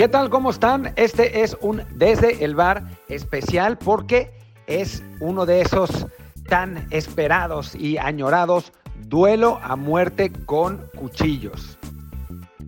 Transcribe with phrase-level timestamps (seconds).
[0.00, 0.30] ¿Qué tal?
[0.30, 0.94] ¿Cómo están?
[0.96, 4.30] Este es un Desde el Bar especial porque
[4.66, 6.06] es uno de esos
[6.48, 8.72] tan esperados y añorados
[9.08, 11.76] duelo a muerte con cuchillos.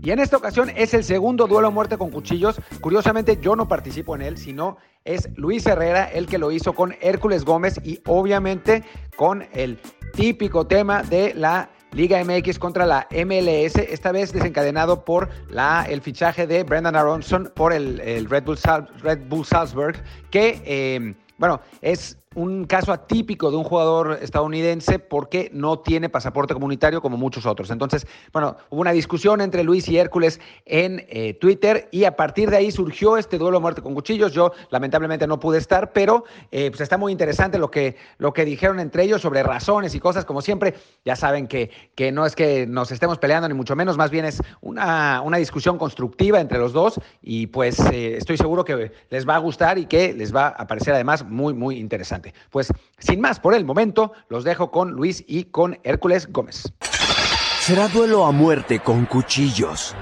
[0.03, 2.61] Y en esta ocasión es el segundo duelo a muerte con cuchillos.
[2.83, 4.77] Curiosamente yo no participo en él, sino
[5.07, 8.85] es Luis Herrera el que lo hizo con Hércules Gómez y obviamente
[9.17, 9.81] con el
[10.13, 16.01] típico tema de la Liga MX contra la MLS, esta vez desencadenado por la, el
[16.01, 18.59] fichaje de Brendan Aronson por el, Red, Bull,
[19.03, 25.51] Red, Bull, Salzburg, que, eh, bueno, es un caso atípico de un jugador estadounidense porque
[25.53, 27.71] no tiene pasaporte comunitario como muchos otros.
[27.71, 32.51] Entonces, bueno, hubo una discusión entre Luis y Hércules en eh, Twitter y a partir
[32.51, 34.33] de ahí surgió este duelo a muerte con cuchillos.
[34.33, 38.45] Yo lamentablemente no pude estar, pero eh, pues está muy interesante lo que, lo que
[38.45, 40.25] dijeron entre ellos sobre razones y cosas.
[40.25, 40.75] Como siempre,
[41.05, 44.25] ya saben que, que no es que nos estemos peleando ni mucho menos, más bien
[44.25, 49.29] es una, una discusión constructiva entre los dos y pues eh, estoy seguro que les
[49.29, 52.22] va a gustar y que les va a parecer además muy, muy interesante.
[52.51, 56.73] Pues sin más por el momento, los dejo con Luis y con Hércules Gómez.
[57.61, 59.95] Será duelo a muerte con cuchillos.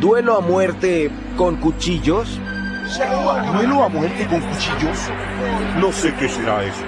[0.00, 2.38] ¿Duelo a muerte con cuchillos?
[3.52, 4.98] ¿Duelo a muerte con cuchillos?
[5.78, 6.84] No sé qué será eso.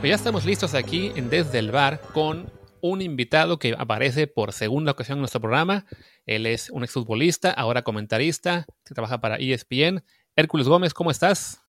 [0.00, 2.50] Pues ya estamos listos aquí en Desde el Bar con
[2.82, 5.86] un invitado que aparece por segunda ocasión en nuestro programa.
[6.26, 10.02] Él es un exfutbolista, ahora comentarista, que trabaja para ESPN.
[10.36, 11.62] Hércules Gómez, ¿cómo estás?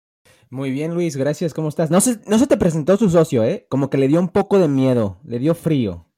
[0.50, 1.54] Muy bien, Luis, gracias.
[1.54, 1.90] ¿Cómo estás?
[1.90, 3.66] No se, no se te presentó su socio, ¿eh?
[3.70, 6.09] Como que le dio un poco de miedo, le dio frío.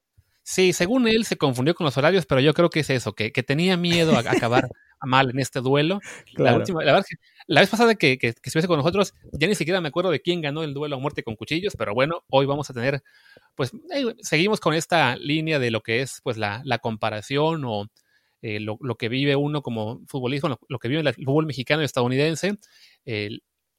[0.42, 3.30] Sí, según él se confundió con los horarios, pero yo creo que es eso, que,
[3.30, 4.68] tenía miedo a acabar
[5.02, 6.00] mal en este duelo.
[6.34, 7.06] La, última, la, verdad,
[7.46, 10.20] la vez pasada que, que, que, estuviese con nosotros, ya ni siquiera me acuerdo de
[10.20, 13.02] quién ganó el duelo a muerte con cuchillos, pero bueno, hoy vamos a tener
[13.54, 13.72] pues
[14.20, 17.86] seguimos con esta línea de lo que es pues la, comparación o
[18.40, 22.56] eh, lo, que vive uno como futbolista, lo, que vive el fútbol mexicano y estadounidense.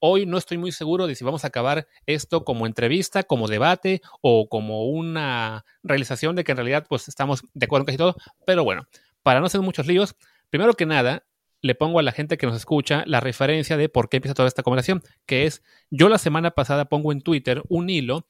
[0.05, 4.01] Hoy no estoy muy seguro de si vamos a acabar esto como entrevista, como debate
[4.19, 8.17] o como una realización de que en realidad pues estamos de acuerdo en casi todo,
[8.45, 8.85] pero bueno,
[9.23, 10.17] para no hacer muchos líos,
[10.49, 11.23] primero que nada,
[11.61, 14.49] le pongo a la gente que nos escucha la referencia de por qué empieza toda
[14.49, 18.27] esta conversación, que es, yo la semana pasada pongo en Twitter un hilo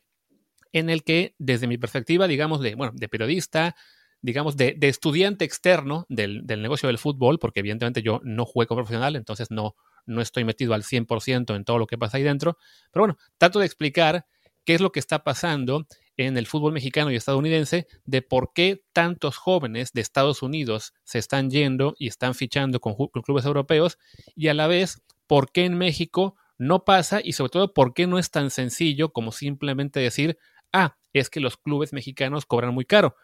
[0.73, 3.75] en el que, desde mi perspectiva, digamos, de, bueno, de periodista,
[4.21, 9.49] digamos, de, estudiante externo del, negocio del fútbol, porque evidentemente yo no juego profesional, entonces
[9.49, 9.75] no,
[10.05, 12.57] no estoy metido al 100% en todo lo que pasa ahí dentro,
[12.91, 14.25] pero bueno, trato de explicar
[14.65, 18.83] qué es lo que está pasando en el fútbol mexicano y estadounidense, de por qué
[18.93, 23.97] tantos jóvenes de Estados Unidos se están yendo y están fichando con, con clubes europeos,
[24.35, 28.07] y a la vez, por qué en México no pasa y sobre todo por qué
[28.07, 30.37] no es tan sencillo como simplemente decir,
[30.71, 33.15] ah, es que los clubes mexicanos cobran muy caro.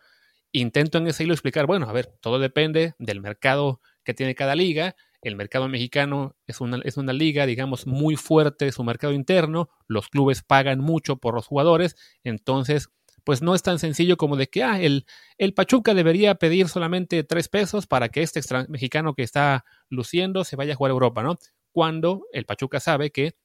[0.52, 4.56] Intento en ese hilo explicar, bueno, a ver, todo depende del mercado que tiene cada
[4.56, 4.96] liga.
[5.22, 10.08] El mercado mexicano es una, es una liga, digamos, muy fuerte, su mercado interno, los
[10.08, 12.90] clubes pagan mucho por los jugadores, entonces,
[13.26, 15.06] pues no es tan sencillo como de que, ah, el,
[15.38, 20.56] el Pachuca debería pedir solamente tres pesos para que este mexicano que está luciendo se
[20.56, 21.38] vaya a jugar a Europa, ¿no?
[21.72, 23.36] Cuando el Pachuca sabe que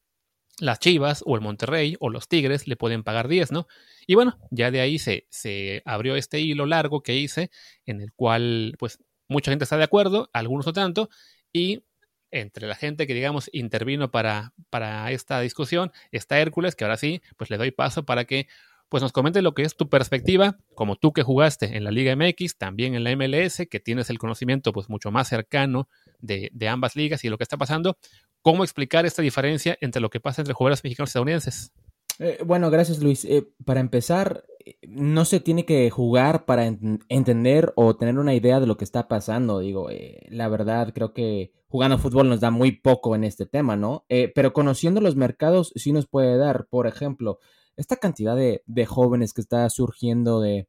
[0.61, 3.67] las Chivas o el Monterrey o los Tigres le pueden pagar 10, ¿no?
[4.07, 7.51] Y bueno, ya de ahí se, se abrió este hilo largo que hice,
[7.87, 11.09] en el cual pues mucha gente está de acuerdo, algunos no tanto,
[11.55, 11.85] y
[12.31, 17.23] entre la gente que digamos intervino para, para esta discusión está Hércules, que ahora sí,
[17.39, 18.49] pues le doy paso para que
[18.89, 22.15] pues nos comente lo que es tu perspectiva, como tú que jugaste en la Liga
[22.15, 25.89] MX, también en la MLS, que tienes el conocimiento pues mucho más cercano
[26.19, 27.97] de, de ambas ligas y lo que está pasando,
[28.43, 31.73] ¿cómo explicar esta diferencia entre lo que pasa entre jugadores mexicanos y estadounidenses?
[32.19, 33.25] Eh, bueno, gracias Luis.
[33.25, 34.45] Eh, para empezar,
[34.87, 39.09] no se tiene que jugar para entender o tener una idea de lo que está
[39.09, 39.59] pasando.
[39.59, 43.77] Digo, eh, la verdad creo que jugando fútbol nos da muy poco en este tema,
[43.77, 44.05] ¿no?
[44.35, 47.41] pero conociendo los mercados sí nos puede dar, por ejemplo,
[47.77, 50.69] esta cantidad de, jóvenes que está surgiendo de,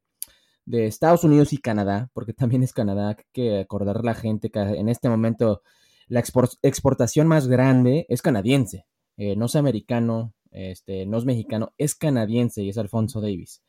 [0.65, 4.49] de, Estados Unidos y Canadá, porque también es Canadá, hay que acordar a la gente
[4.49, 5.61] que en este momento
[6.07, 6.23] la
[6.63, 8.87] exportación más grande es canadiense,
[9.17, 13.61] no es americano, este, no es mexicano, es canadiense y es Alfonso Davis.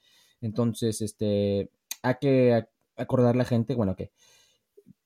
[0.47, 1.71] Entonces, este,
[2.03, 2.67] hay que
[2.97, 4.11] acordar la gente, bueno, que,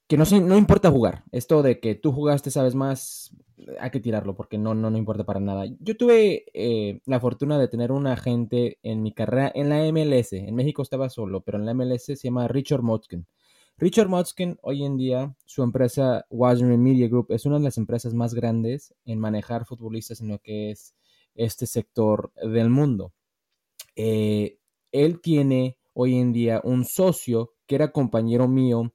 [0.07, 1.25] que no, no importa jugar.
[1.33, 3.33] Esto de que tú jugaste, sabes más,
[3.79, 5.65] hay que tirarlo porque no, no, no importa para nada.
[5.79, 10.33] Yo tuve eh, la fortuna de tener un agente en mi carrera en la MLS.
[10.33, 13.27] En México estaba solo, pero en la MLS se llama Richard Motzkin.
[13.79, 18.13] Richard Motzkin, hoy en día, su empresa Washington Media Group es una de las empresas
[18.15, 20.95] más grandes en manejar futbolistas en lo que es
[21.35, 23.13] este sector del mundo.
[23.97, 24.60] eh,
[24.93, 28.93] él tiene hoy en día un socio que era compañero mío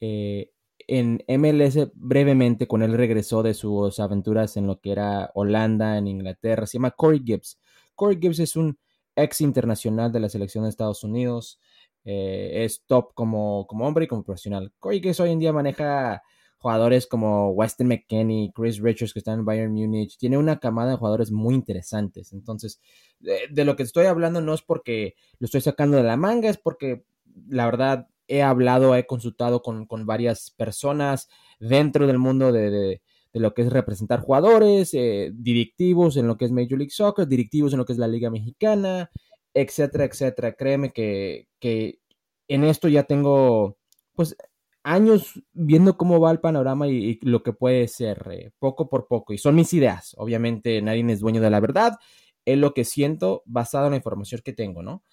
[0.00, 0.50] eh,
[0.88, 6.08] en MLS brevemente, con él regresó de sus aventuras en lo que era Holanda, en
[6.08, 7.60] Inglaterra, se llama Corey Gibbs.
[7.94, 8.78] Corey Gibbs es un
[9.14, 11.60] ex internacional de la selección de Estados Unidos,
[12.04, 14.72] eh, es top como, como hombre y como profesional.
[14.78, 16.22] Corey Gibbs hoy en día maneja
[16.62, 20.96] jugadores como Weston McKenney, Chris Richards que están en Bayern Munich, tiene una camada de
[20.96, 22.32] jugadores muy interesantes.
[22.32, 22.80] Entonces,
[23.18, 26.58] de, lo que estoy hablando no es porque lo estoy sacando de la manga, es
[26.58, 27.04] porque
[27.48, 31.28] la verdad he hablado, he consultado con, varias personas
[31.58, 36.52] dentro del mundo de, lo que es representar jugadores, eh, directivos en lo que es
[36.52, 39.10] Major League Soccer, directivos en lo que es la Liga Mexicana,
[39.52, 40.52] etcétera, etcétera.
[40.52, 41.98] Créeme que, que
[42.46, 43.78] en esto ya tengo,
[44.14, 44.36] pues,
[44.84, 49.32] años viendo cómo va el panorama y, lo que puede ser eh, poco por poco.
[49.32, 50.14] Y son mis ideas.
[50.18, 51.98] Obviamente nadie es dueño de la verdad.
[52.44, 55.04] Es lo que siento basado en la información que tengo, ¿no?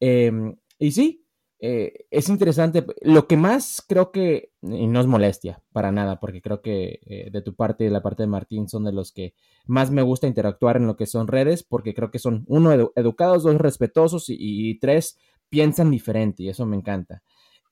[0.00, 1.24] Em, y sí,
[1.60, 2.84] eh, es interesante.
[3.02, 7.30] Lo que más creo que, y no es molestia para nada, porque creo que eh,
[7.30, 9.34] de tu parte y de la parte de Martín son de los que
[9.66, 13.44] más me gusta interactuar en lo que son redes, porque creo que son, uno, educados,
[13.44, 17.22] dos, respetuosos y, tres, piensan diferente y eso me encanta.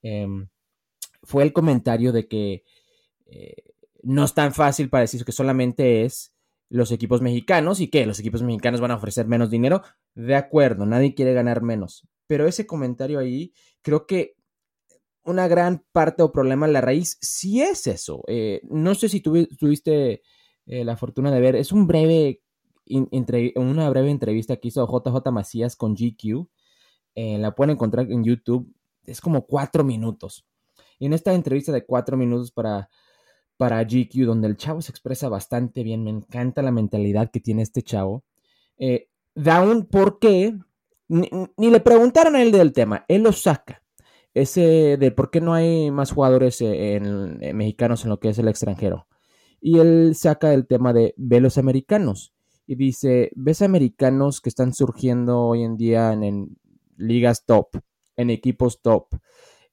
[0.01, 0.47] Em,
[1.23, 2.63] fue el comentario de que
[3.25, 3.55] eh,
[4.03, 6.33] no es tan fácil para decir que solamente es
[6.69, 9.81] los equipos mexicanos y que los equipos mexicanos van a ofrecer menos dinero.
[10.15, 12.07] De acuerdo, nadie quiere ganar menos.
[12.27, 14.35] Pero ese comentario ahí, creo que
[15.23, 18.23] una gran parte o problema en la raíz sí es eso.
[18.27, 20.23] Eh, no sé si tuviste
[20.65, 22.41] eh, la fortuna de ver, es un breve,
[23.55, 26.47] una breve entrevista que hizo JJ Macías con GQ.
[27.15, 28.73] la pueden encontrar en YouTube.
[29.05, 30.45] Es como cuatro minutos.
[31.01, 32.87] Y en esta entrevista de cuatro minutos para,
[33.57, 37.63] para GQ, donde el chavo se expresa bastante bien, me encanta la mentalidad que tiene
[37.63, 38.23] este chavo,
[38.77, 40.55] eh, da un por qué,
[41.07, 41.27] ni,
[41.57, 43.81] le preguntaron a él del tema, él lo saca.
[44.35, 48.37] Ese de por qué no hay más jugadores eh, en, mexicanos en lo que es
[48.37, 49.07] el extranjero.
[49.59, 52.31] Y él saca el tema de ve los americanos.
[52.67, 56.59] Y dice, ves americanos que están surgiendo hoy en día en
[56.95, 57.69] ligas top,
[58.17, 59.07] en equipos top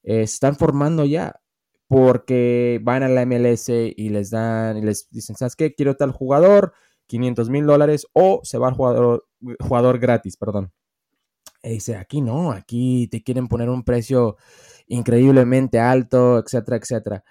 [0.03, 1.39] eh, están formando ya
[1.87, 5.73] porque van a la MLS y les dan y les dicen, ¿sabes qué?
[5.73, 6.73] Quiero tal jugador,
[7.07, 9.27] 500 mil dólares o se va el jugador,
[9.59, 10.71] jugador gratis, perdón.
[11.63, 14.37] Y dice, aquí no, aquí te quieren poner un precio
[14.87, 17.23] increíblemente alto, etcétera, etcétera.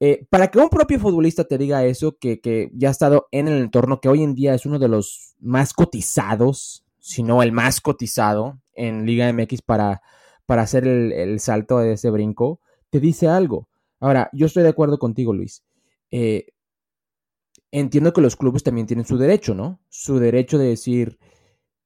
[0.00, 3.48] Eh, para que un propio futbolista te diga eso, que, que, ya ha estado en
[3.48, 7.52] el entorno, que hoy en día es uno de los más cotizados, si no el
[7.52, 10.02] más cotizado en Liga MX para
[10.46, 12.60] para hacer el, salto de ese brinco,
[12.90, 13.68] te dice algo.
[14.00, 15.64] Ahora, yo estoy de acuerdo contigo, Luis.
[16.10, 16.46] Eh,
[17.70, 19.80] entiendo que los clubes también tienen su derecho, ¿no?
[19.88, 21.18] Su derecho de decir,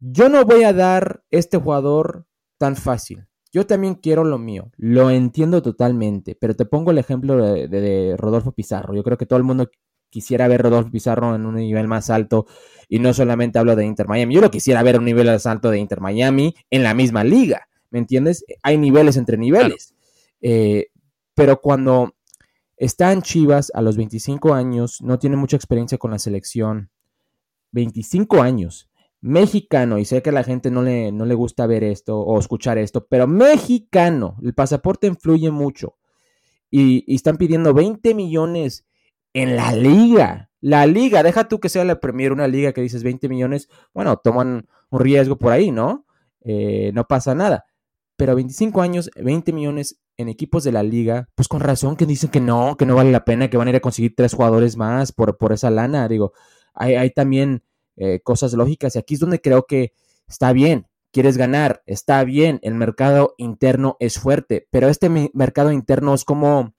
[0.00, 2.26] yo no voy a dar este jugador
[2.58, 3.26] tan fácil.
[3.52, 4.70] Yo también quiero lo mío.
[4.76, 8.94] Lo entiendo totalmente, pero te pongo el ejemplo de, de, Rodolfo Pizarro.
[8.94, 9.70] Yo creo que todo el mundo
[10.10, 12.46] quisiera ver a Rodolfo Pizarro en un nivel más alto
[12.88, 14.34] y no solamente hablo de Inter Miami.
[14.34, 17.24] Yo lo quisiera ver a un nivel más alto de Inter Miami en la misma
[17.24, 17.68] liga.
[17.90, 18.44] ¿Me entiendes?
[18.62, 19.94] Hay niveles entre niveles.
[20.40, 20.88] Eh,
[21.34, 22.14] pero cuando
[22.76, 26.90] está en Chivas a los 25 años, no tiene mucha experiencia con la selección,
[27.72, 28.88] 25 años,
[29.20, 32.38] mexicano, y sé que a la gente no le, no le gusta ver esto o
[32.38, 35.96] escuchar esto, pero mexicano, el pasaporte influye mucho.
[36.70, 38.86] Y, y, están pidiendo 20 millones
[39.32, 40.50] en la liga.
[40.60, 44.18] La liga, deja tú que sea la Premier, una liga que dices 20 millones, bueno,
[44.18, 46.04] toman un riesgo por ahí, ¿no?
[46.42, 47.67] Eh, no pasa nada
[48.18, 52.30] pero 25 años, 20 millones en equipos de la liga, pues con razón que dicen
[52.30, 54.76] que no, que no vale la pena, que van a ir a conseguir tres jugadores
[54.76, 56.08] más por, por esa lana.
[56.08, 56.32] Digo,
[56.74, 57.62] hay, también
[57.94, 59.92] eh, cosas lógicas y aquí es donde creo que
[60.26, 66.12] está bien, quieres ganar, está bien, el mercado interno es fuerte, pero este mercado interno
[66.12, 66.74] es como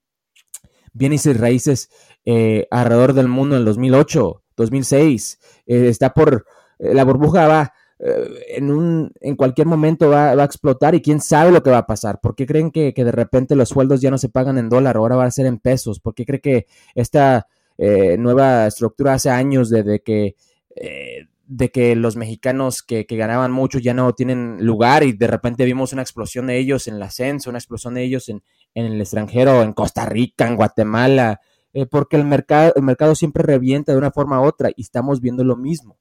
[0.92, 1.90] bienes y raíces
[2.26, 6.46] eh, alrededor del mundo en el 2008, 2006, eh, está por,
[6.80, 11.52] la burbuja va eh, en, un, en cualquier momento va, a explotar y quién sabe
[11.52, 12.20] lo que va a pasar.
[12.22, 15.18] ¿Por qué creen que, de repente los sueldos ya no se pagan en dólar, ahora
[15.18, 16.00] va a ser en pesos?
[16.00, 20.36] ¿Por qué cree que esta eh, nueva estructura hace años de, que...
[20.76, 25.66] Eh, de que los mexicanos que, ganaban mucho ya no tienen lugar y de repente
[25.66, 28.44] vimos una explosión de ellos en el ascenso, una explosión de ellos en,
[28.76, 31.42] el extranjero, en Costa Rica, en Guatemala,
[31.90, 35.44] porque el mercado, el mercado siempre revienta de una forma u otra y estamos viendo
[35.44, 35.98] lo mismo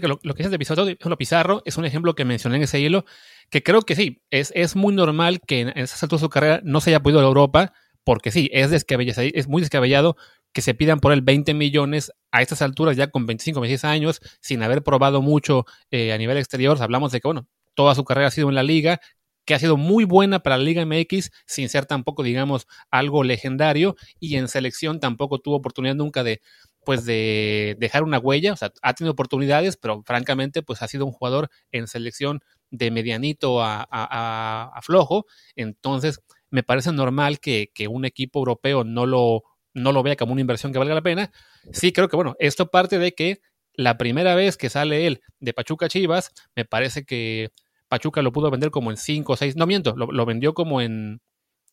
[0.00, 0.86] que lo, que es de Pizarro,
[1.18, 3.04] Pizarro es un ejemplo que mencioné en ese hilo,
[3.50, 6.60] que creo que sí, es, es muy normal que en, esas alturas de su carrera
[6.64, 7.72] no se haya podido a Europa,
[8.04, 10.16] porque sí, es, es muy descabellado
[10.56, 14.20] que se pidan por él 20 millones a estas alturas, ya con 25, 26 años,
[14.40, 16.80] sin haber probado mucho eh, a nivel exterior.
[16.80, 19.00] Hablamos de que, bueno, toda su carrera ha sido en la liga,
[19.44, 23.96] que ha sido muy buena para la Liga MX, sin ser tampoco, digamos, algo legendario,
[24.18, 26.40] y en selección tampoco tuvo oportunidad nunca de,
[26.86, 31.04] pues, de dejar una huella, o sea, ha tenido oportunidades, pero francamente, pues ha sido
[31.04, 32.38] un jugador en selección
[32.70, 35.26] de medianito a, flojo,
[35.56, 39.42] entonces me parece normal que, que, un equipo europeo no lo,
[39.74, 41.32] no lo vea como una inversión que valga la pena.
[41.72, 43.40] Sí, creo que, bueno, esto parte de que
[43.74, 47.50] la primera vez que sale él de Pachuca Chivas, me parece que
[47.88, 51.20] Pachuca lo pudo vender como en 5 o 6, no miento, lo, vendió como en,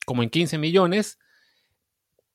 [0.08, 1.20] como en 15 millones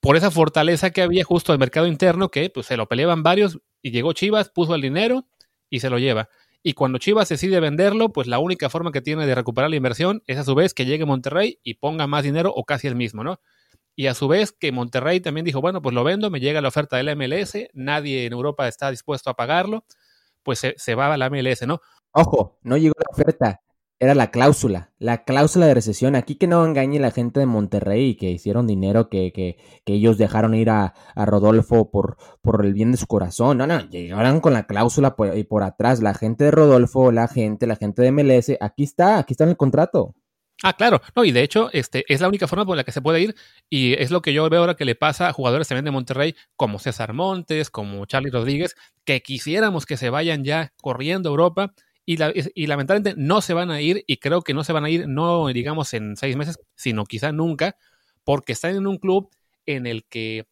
[0.01, 3.59] por esa fortaleza que había justo el mercado interno que pues se lo peleaban varios
[3.83, 5.27] y llegó Chivas, puso el dinero
[5.71, 6.29] y se lo lleva.
[6.63, 10.23] Y cuando Chivas decide venderlo, pues la única forma que tiene de recuperar la inversión
[10.27, 13.23] es a su vez que llegue Monterrey y ponga más dinero o casi el mismo,
[13.23, 13.41] ¿no?
[13.95, 16.69] Y a su vez que Monterrey también dijo, bueno, pues lo vendo, me llega la
[16.69, 19.85] oferta del MLS, nadie en Europa está dispuesto a pagarlo,
[20.43, 21.81] pues se, se va a la MLS, ¿no?
[22.13, 23.61] Ojo, no llegó la oferta,
[24.01, 26.15] era la cláusula, la cláusula de recesión.
[26.15, 30.19] Aquí que no engañe la gente de Monterrey que hicieron dinero, que, que, que ellos
[30.19, 33.59] dejaron ir a, a, Rodolfo por, por el bien de su corazón.
[33.59, 36.01] No, no, llegaron con la cláusula por, y por atrás.
[36.01, 39.51] La gente de Rodolfo, la gente, la gente de MLS, aquí está, aquí está en
[39.51, 40.15] el contrato.
[40.65, 43.01] Ah, claro, no, y de hecho, este es la única forma por la que se
[43.01, 43.37] puede ir,
[43.71, 46.35] y es lo que yo veo ahora que le pasa a jugadores también de Monterrey,
[46.57, 48.75] como César Montes, como Charlie Rodríguez,
[49.05, 51.75] que quisiéramos que se vayan ya corriendo a Europa,
[52.15, 55.07] y, lamentablemente no se van a ir y creo que no se van a ir,
[55.09, 57.77] no digamos en seis meses, sino quizá nunca,
[58.25, 59.31] porque están en un club
[59.67, 60.47] en el que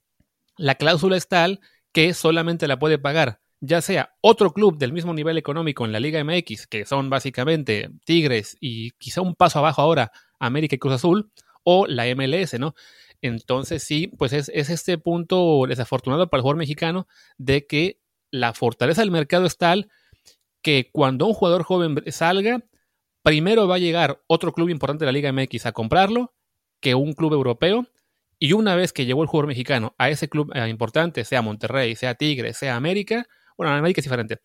[0.59, 1.61] la cláusula es tal
[1.93, 6.01] que solamente la puede pagar ya sea otro club del mismo nivel económico en la
[6.01, 10.95] Liga MX, que son básicamente Tigres y quizá un paso abajo ahora América y Cruz
[10.95, 11.33] Azul,
[11.65, 12.75] o la MLS, ¿no?
[13.23, 17.09] Entonces sí, pues es, es este punto desafortunado para el jugador mexicano
[17.39, 17.99] de que
[18.31, 19.91] la fortaleza del mercado es tal
[20.67, 22.59] que cuando un jugador joven salga,
[23.23, 26.35] primero va a llegar otro club importante de la Liga MX a comprarlo
[26.81, 27.87] que un club europeo.
[28.41, 31.95] Y una vez que llegó el jugador mexicano a ese club eh, importante, sea Monterrey,
[31.95, 34.41] sea Tigre, sea América, bueno, América es diferente,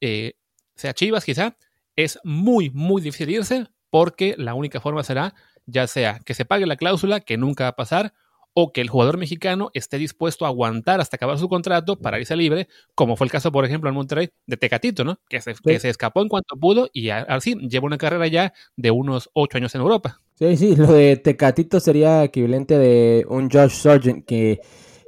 [0.00, 0.32] eh,
[0.74, 1.56] sea Chivas quizá,
[1.94, 5.36] es muy, muy difícil irse porque la única forma será
[5.66, 8.12] ya sea que se pague la cláusula, que nunca va a pasar,
[8.54, 12.36] o que el jugador mexicano esté dispuesto a aguantar hasta acabar su contrato para irse
[12.36, 15.18] libre, como fue el caso, por ejemplo, en Monterrey de Tecatito, ¿no?
[15.28, 18.90] Que se, que se escapó en cuanto pudo y así lleva una carrera ya de
[18.90, 20.20] unos ocho años en Europa.
[20.34, 24.60] Sí, sí, lo de Tecatito sería equivalente de un Josh Sargent que,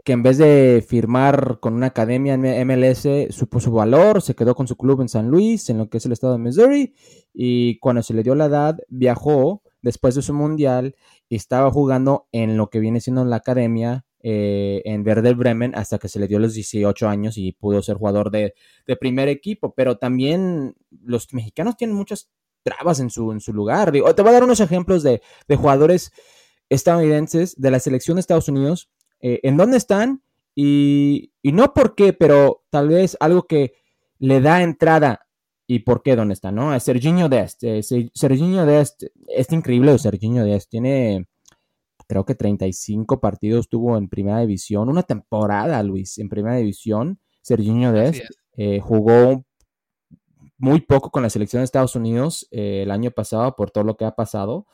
[0.05, 4.55] que en vez de firmar con una academia en MLS supo su valor, se quedó
[4.55, 6.95] con su club en San Luis, en lo que es el estado de Missouri,
[7.33, 10.95] y cuando se le dio la edad viajó después de su mundial
[11.37, 16.09] estaba jugando en lo que viene siendo la academia eh, en Werder Bremen hasta que
[16.09, 18.55] se le dio los 18 años y pudo ser jugador de,
[19.01, 19.75] primer equipo.
[19.75, 22.31] Pero también los mexicanos tienen muchas
[22.63, 23.91] trabas en su, en su lugar.
[23.91, 25.23] te voy a dar unos ejemplos de,
[25.57, 26.13] jugadores
[26.69, 30.23] estadounidenses de la selección de Estados Unidos, eh, en dónde están
[30.55, 33.75] y, y no por qué, pero tal vez algo que
[34.19, 35.27] le da entrada
[35.67, 36.79] y por qué dónde está, ¿no?
[36.81, 37.63] Serginho Dest.
[37.65, 37.83] Eh,
[38.15, 41.29] Serginho Dest es increíble, Serginho Dest tiene
[42.09, 47.19] creo que 35 partidos tuvo en primera división, una temporada, Luis, en primera división.
[47.41, 48.23] Serginho Dest
[48.57, 49.45] eh, jugó
[50.59, 53.97] muy poco con la selección de Estados Unidos eh, el año pasado por todo lo
[53.97, 54.67] que ha pasado.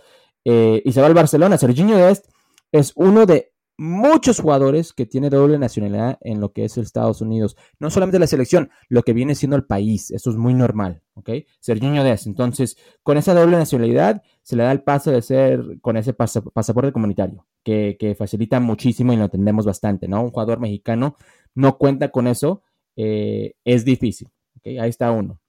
[0.44, 1.58] y se va al Barcelona.
[1.58, 2.26] Serginho Dest
[2.72, 7.56] es uno de muchos jugadores que tiene doble nacionalidad en lo que es Estados Unidos.
[7.78, 10.10] No solamente la selección, lo que viene siendo el país.
[10.10, 11.30] Eso es muy normal, ¿ok?
[11.60, 12.04] Serginho.
[12.04, 16.92] Entonces, con esa doble nacionalidad se le da el paso de ser con ese pasaporte
[16.92, 20.22] comunitario, que, facilita muchísimo y lo entendemos bastante, ¿no?
[20.22, 21.16] Un jugador mexicano
[21.54, 22.62] no cuenta con eso,
[22.96, 24.66] eh, es difícil, ¿ok?
[24.80, 25.40] Ahí está uno.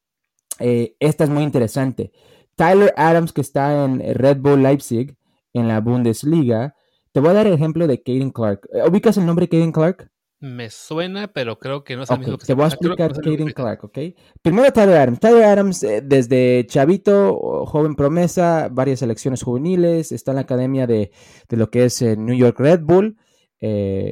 [0.59, 2.11] Eh, esta es muy interesante.
[2.55, 5.15] Tyler Adams, que está en Red Bull Leipzig,
[5.53, 6.75] en la Bundesliga,
[7.11, 8.67] te voy a dar el ejemplo de Caden Clark.
[8.73, 10.11] Eh, ¿Ubicas el nombre Caden Clark?
[10.41, 13.51] Me suena, pero creo que no es el mismo que Te voy a explicar Caden
[13.51, 13.97] Clark, ¿ok?
[14.41, 15.19] Primero Tyler Adams.
[15.19, 21.11] Tyler Adams, eh, desde chavito, joven promesa, varias selecciones juveniles, está en la academia de,
[21.49, 23.17] lo que es eh, New York Red Bull,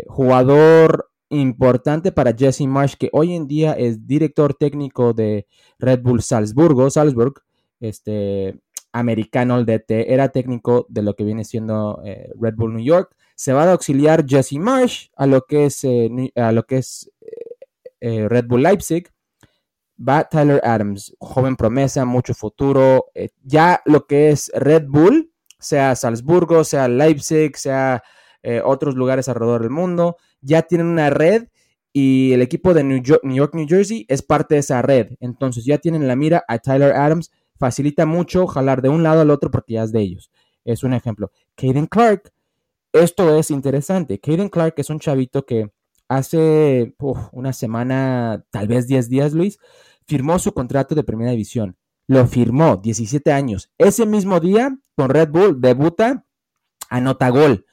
[0.08, 5.48] jugador importante para Jesse Marsh, que hoy en día es director técnico de
[5.80, 7.36] Red Bull Salzburgo, Salzburg,
[7.80, 8.60] este,
[9.00, 13.16] americano el DT, era técnico de lo que viene siendo eh, Red Bull New York.
[13.36, 17.12] Se va a auxiliar Jesse Marsh a lo que es, eh, a lo que es
[18.02, 19.10] eh, Red Bull Leipzig.
[20.00, 23.08] Va Tyler Adams, joven promesa, mucho futuro.
[23.44, 28.04] ya lo que es Red Bull, sea Salzburgo, sea Leipzig, sea
[28.64, 31.48] otros lugares alrededor del mundo, ya tienen una red
[31.92, 35.14] y el equipo de New York, New York, New Jersey es parte de esa red.
[35.20, 39.30] Entonces ya tienen la mira a Tyler Adams facilita mucho jalar de un lado al
[39.30, 40.32] otro porque ya es de ellos.
[40.66, 41.32] Es un ejemplo.
[41.56, 42.32] Caden Clark,
[42.94, 44.20] esto es interesante.
[44.20, 45.72] Caden Clark es un chavito que
[46.08, 46.96] hace
[47.32, 49.60] una semana, tal vez 10 días, Luis,
[50.06, 51.78] firmó su contrato de primera división.
[52.08, 53.70] Lo firmó, 17 años.
[53.78, 56.26] Ese mismo día, con Red Bull, debuta,
[56.90, 57.66] anota gol.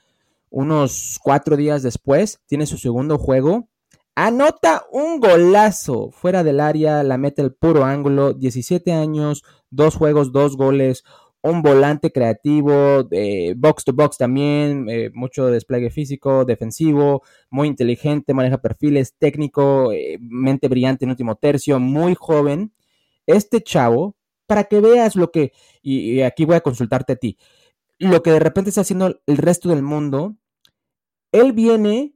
[0.50, 3.69] Unos cuatro días después, tiene su segundo juego.
[4.16, 10.30] Anota un golazo fuera del área, la mete el puro ángulo, 17 años, dos juegos,
[10.30, 11.02] dos goles,
[11.44, 13.06] un volante creativo,
[13.56, 20.16] box to box también, eh, mucho despliegue físico, defensivo, muy inteligente, maneja perfiles, técnico, eh,
[20.21, 22.73] mente brillante en último tercio, muy joven.
[23.26, 24.16] Este chavo,
[24.47, 25.52] para que veas lo que,
[25.83, 27.37] y, aquí voy a consultarte a ti,
[27.99, 30.37] lo que de repente está haciendo el resto del mundo,
[31.33, 32.13] él viene,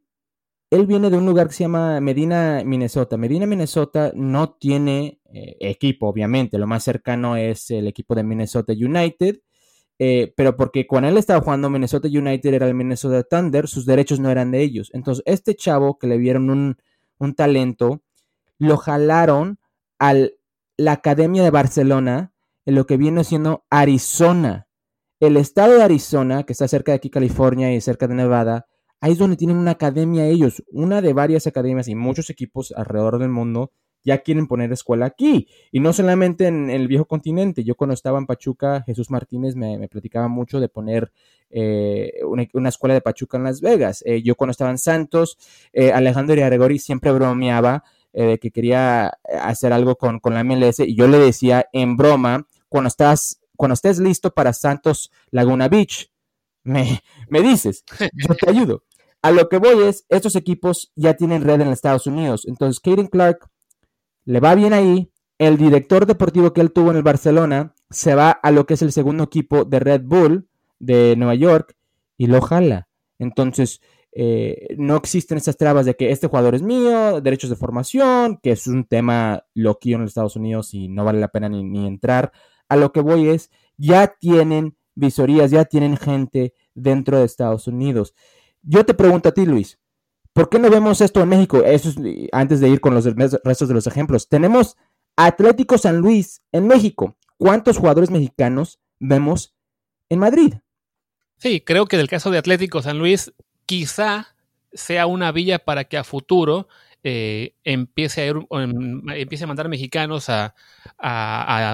[0.70, 3.16] él viene de un lugar que se llama Medina, Minnesota.
[3.16, 6.58] Medina, Minnesota no tiene eh, equipo, obviamente.
[6.58, 9.40] Lo más cercano es el equipo de Minnesota United.
[10.00, 14.20] Eh, pero porque cuando él estaba jugando Minnesota United era el Minnesota Thunder, sus derechos
[14.20, 14.90] no eran de ellos.
[14.92, 18.02] Entonces, este chavo que le vieron un, talento,
[18.58, 19.58] lo jalaron
[19.98, 20.14] a
[20.76, 22.32] la Academia de Barcelona,
[22.64, 24.68] en lo que viene siendo Arizona.
[25.18, 28.66] El estado de Arizona, que está cerca de aquí, California y cerca de Nevada,
[29.00, 33.18] ahí es donde tienen una academia ellos, una de varias academias y muchos equipos alrededor
[33.18, 33.72] del mundo
[34.04, 35.48] ya quieren poner escuela aquí.
[35.70, 37.64] Y no solamente en, el viejo continente.
[37.64, 41.12] Yo cuando estaba en Pachuca, Jesús Martínez me, platicaba mucho de poner
[41.50, 44.02] eh, una, escuela de Pachuca en Las Vegas.
[44.06, 45.36] Eh, yo cuando estaba en Santos,
[45.72, 50.96] eh, Alejandro Iriaregori siempre bromeaba de que quería hacer algo con, con, la MLS y
[50.96, 56.10] yo le decía en broma, cuando, estás, cuando estés listo para Santos Laguna Beach,
[56.68, 58.84] me, me dices, yo te ayudo.
[59.22, 62.46] A lo que voy es, estos equipos ya tienen red en Estados Unidos.
[62.46, 63.48] Entonces, Kaden Clark
[64.24, 65.10] le va bien ahí.
[65.38, 68.82] El director deportivo que él tuvo en el Barcelona se va a lo que es
[68.82, 71.76] el segundo equipo de Red Bull de Nueva York
[72.16, 72.88] y lo jala.
[73.18, 73.80] Entonces,
[74.12, 78.52] eh, no existen esas trabas de que este jugador es mío, derechos de formación, que
[78.52, 81.86] es un tema loquillo en los Estados Unidos y no vale la pena ni, ni
[81.86, 82.32] entrar.
[82.68, 88.14] A lo que voy es, ya tienen visorías, ya tienen gente dentro de Estados Unidos.
[88.62, 89.78] Yo te pregunto a ti, Luis,
[90.38, 91.64] ¿Por qué no vemos esto en México?
[91.64, 91.96] Eso es,
[92.30, 94.28] antes de ir con los restos de los ejemplos.
[94.28, 94.76] Tenemos
[95.16, 97.18] Atlético San Luis en México.
[97.38, 99.56] ¿Cuántos jugadores mexicanos vemos
[100.08, 100.54] en Madrid?
[101.38, 103.32] Sí, creo que del caso de Atlético San Luis,
[103.66, 104.36] quizá
[104.72, 106.68] sea una villa para que a futuro
[107.02, 108.36] eh, empiece, a ir,
[109.16, 110.54] empiece, a mandar mexicanos a,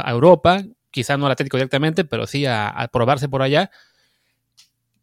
[0.07, 3.71] Europa, quizá no al Atlético directamente, pero sí a probarse por allá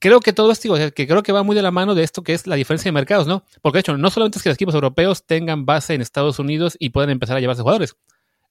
[0.02, 2.34] creo que todo esto, que creo que va muy de la mano de esto que
[2.34, 3.46] es la diferencia de mercados, ¿no?
[3.62, 6.76] Porque de hecho, no solamente es que los equipos europeos tengan base en Estados Unidos
[6.80, 7.96] y puedan empezar a llevarse jugadores.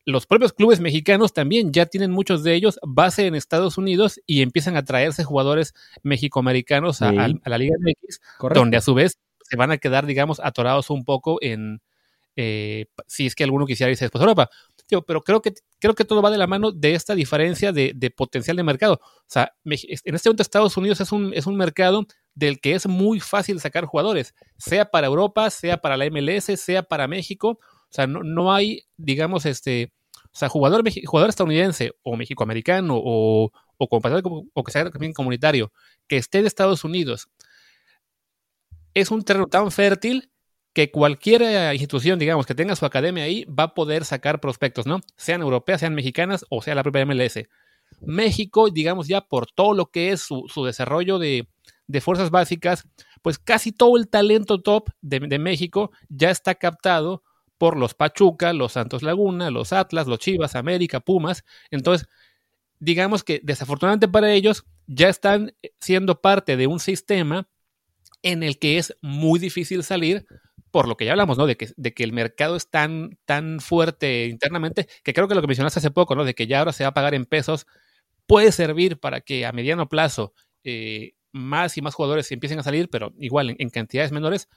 [0.07, 4.43] Los propios clubes mexicanos también ya tienen muchos de ellos base en Estados Unidos y
[4.43, 8.21] empiezan a traerse jugadores mexicoamericanos a, la Liga MX,
[8.55, 11.83] donde a su vez se van a quedar, digamos, atorados un poco en,
[12.37, 14.51] eh, si es que alguno quisiera irse después a Europa
[15.07, 18.57] pero creo que, creo que todo va de la mano de esta diferencia de, potencial
[18.57, 19.01] de mercado.
[19.03, 22.87] O sea, en este momento Estados Unidos es un, es un mercado del que es
[22.87, 27.59] muy fácil sacar jugadores, sea para Europa, sea para la MLS, sea para México.
[27.61, 29.93] O sea, no, no hay, digamos, este,
[30.27, 33.89] o sea, jugador, jugador estadounidense o mexicoamericano o, o,
[34.55, 35.73] o que sea también comunitario
[36.07, 37.29] que esté en Estados Unidos
[38.95, 40.30] es un terreno tan fértil
[40.73, 44.87] que cualquier eh, institución, digamos, que tenga su academia ahí, va a poder sacar prospectos,
[44.87, 45.01] ¿no?
[45.17, 47.49] Sean europeas, sean mexicanas o sea la propia MLS.
[48.01, 51.49] México, digamos, ya por todo lo que es su, desarrollo de,
[52.01, 52.87] fuerzas básicas,
[53.21, 57.25] pues casi todo el talento top de, de, México ya está captado
[57.59, 61.45] por los Pachuca, los Santos Laguna, los Atlas, los Chivas, América, Pumas.
[61.71, 62.09] Entonces,
[62.79, 67.49] digamos que desafortunadamente para ellos ya están siendo parte de un sistema
[68.23, 70.27] en el que es muy difícil salir
[70.71, 71.47] por lo que ya hablamos, ¿no?
[71.47, 75.41] De que, de que el mercado es tan, tan fuerte internamente, que creo que lo
[75.41, 76.25] que mencionaste hace poco, ¿no?
[76.25, 77.67] De que ya ahora se va a pagar en pesos,
[78.27, 82.89] puede servir para que a mediano plazo eh, más y más jugadores empiecen a salir,
[82.91, 84.49] pero igual en, cantidades menores.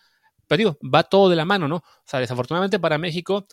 [0.48, 1.78] Pero digo, va todo de la mano, ¿no?
[1.78, 3.48] O sea, desafortunadamente para México,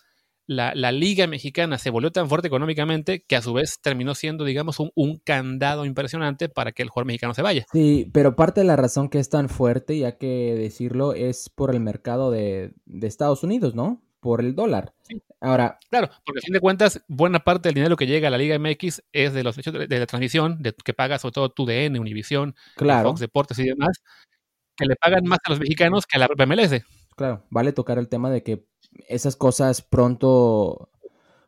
[0.50, 4.80] la, liga mexicana se volvió tan fuerte económicamente que a su vez terminó siendo, digamos,
[4.80, 7.64] un, un, candado impresionante para que el jugador mexicano se vaya.
[7.72, 11.72] Sí, pero parte de la razón que es tan fuerte, ya que decirlo, es por
[11.72, 14.02] el mercado de, Estados Unidos, ¿no?
[14.18, 14.92] Por el dólar.
[15.40, 15.78] Ahora.
[15.88, 18.58] Claro, porque a fin de cuentas, buena parte del dinero que llega a la Liga
[18.58, 22.56] MX es de los de, de la transmisión, de, que paga sobre todo TUDN, Univisión,
[22.74, 23.10] claro.
[23.10, 24.02] Fox Deportes y demás,
[24.76, 26.82] que le pagan más a los mexicanos que a la propia MLS.
[27.16, 28.64] Claro, vale tocar el tema de que
[29.08, 30.90] esas cosas pronto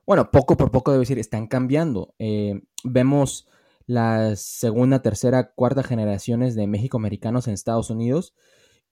[0.06, 2.14] bueno, poco por poco debo decir, están cambiando.
[2.18, 3.48] Eh, vemos
[3.86, 8.34] las segunda, tercera, cuarta generaciones de México-americanos en Estados Unidos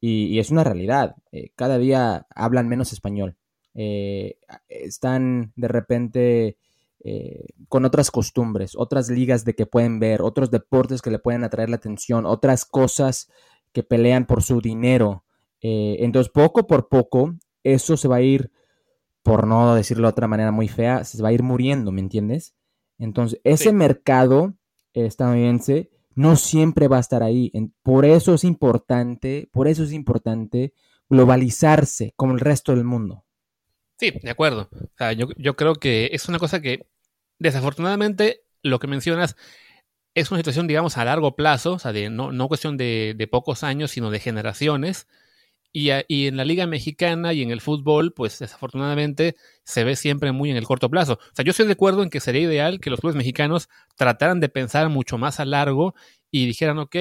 [0.00, 1.16] y, es una realidad.
[1.32, 3.36] Eh, cada día hablan menos español.
[3.74, 6.56] Eh, están de repente
[7.68, 11.70] con otras costumbres, otras ligas de que pueden ver, otros deportes que le pueden atraer
[11.70, 13.30] la atención, otras cosas
[13.72, 15.24] que pelean por su dinero.
[15.62, 18.50] entonces, poco por poco, eso se va a ir
[19.22, 22.54] por no decirlo de otra manera muy fea, se va a ir muriendo, ¿me entiendes?
[22.98, 24.54] Entonces, ese mercado
[24.92, 27.52] estadounidense no siempre va a estar ahí.
[27.82, 30.74] Por eso es importante, por eso es importante
[31.08, 33.24] globalizarse como el resto del mundo.
[33.98, 34.68] Sí, de acuerdo.
[34.72, 36.86] O sea, yo, creo que es una cosa que,
[37.38, 39.36] desafortunadamente, lo que mencionas
[40.14, 43.26] es una situación, digamos, a largo plazo, o sea, de, no, no cuestión de, de
[43.26, 45.06] pocos años, sino de generaciones.
[45.72, 50.50] Y, en la liga mexicana y en el fútbol, pues desafortunadamente se ve siempre muy
[50.50, 51.14] en el corto plazo.
[51.14, 54.40] O sea, yo estoy de acuerdo en que sería ideal que los clubes mexicanos trataran
[54.40, 55.94] de pensar mucho más a largo
[56.30, 56.96] y dijeran, ok,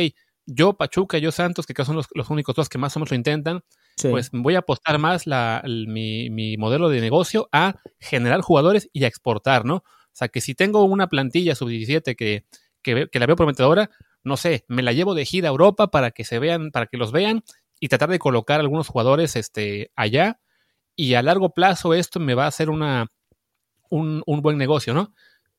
[0.46, 3.64] yo Pachuca, yo Santos, que son los, únicos dos que más o menos lo intentan,
[4.02, 9.04] pues voy a apostar más la, mi, mi, modelo de negocio a generar jugadores y
[9.04, 9.78] a exportar, ¿no?
[9.78, 12.46] O sea, que si tengo una plantilla sub-17 que,
[12.82, 13.90] que, que la veo prometedora,
[14.24, 16.98] no sé, me la llevo de gira a Europa para que se vean, para que
[16.98, 17.44] los vean
[17.80, 20.40] y tratar de colocar algunos jugadores este, allá.
[20.96, 23.08] Y a largo plazo esto me va a hacer una,
[23.90, 25.14] un, buen negocio, ¿no?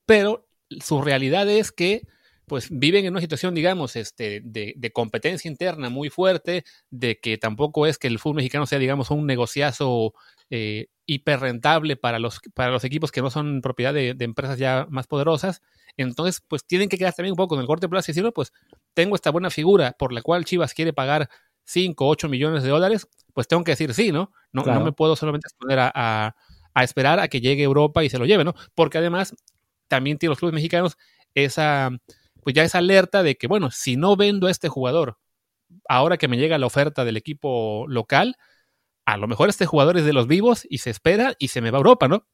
[0.05, 0.47] Pero
[0.83, 2.03] su realidad es que
[2.45, 7.85] pues viven en una situación, digamos, este, de, competencia interna muy fuerte, de que tampoco
[7.85, 10.13] es que el fútbol mexicano sea, digamos, un negociazo
[10.49, 14.59] eh, hiper rentable para los, para los equipos que no son propiedad de, de, empresas
[14.59, 15.61] ya más poderosas.
[15.95, 18.51] Entonces, pues tienen que quedar también un poco con el corte plazo y decir, pues
[18.93, 21.29] tengo esta buena figura por la cual Chivas quiere pagar
[21.71, 24.31] 5, 8 millones de dólares, pues tengo que decir sí, ¿no?
[24.51, 26.35] No, no me puedo solamente exponer a,
[26.75, 28.53] esperar a que llegue Europa y se lo lleve, ¿no?
[28.75, 29.35] Porque además
[29.87, 30.97] también tiene los clubes mexicanos
[31.33, 31.89] esa,
[32.43, 35.17] pues ya esa alerta de que, bueno, si no vendo a este jugador,
[35.87, 38.35] ahora que me llega la oferta del equipo local,
[39.05, 41.71] a lo mejor este jugador es de los vivos y se espera y se me
[41.71, 42.25] va a Europa, ¿no?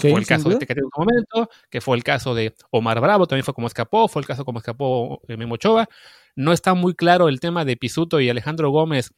[0.00, 3.26] fue el caso de Tecate en un momento, que fue el caso de Omar Bravo,
[3.26, 5.88] también fue como escapó, fue el caso como escapó eh, Memo Ochoa.
[6.36, 9.12] No está muy claro el tema de Pisuto y Alejandro Gómez,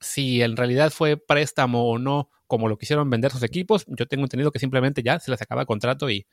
[0.00, 3.84] si en realidad fue préstamo o no, como lo quisieron vender sus equipos.
[3.88, 6.26] Yo tengo entendido que simplemente ya se les acaba el contrato y,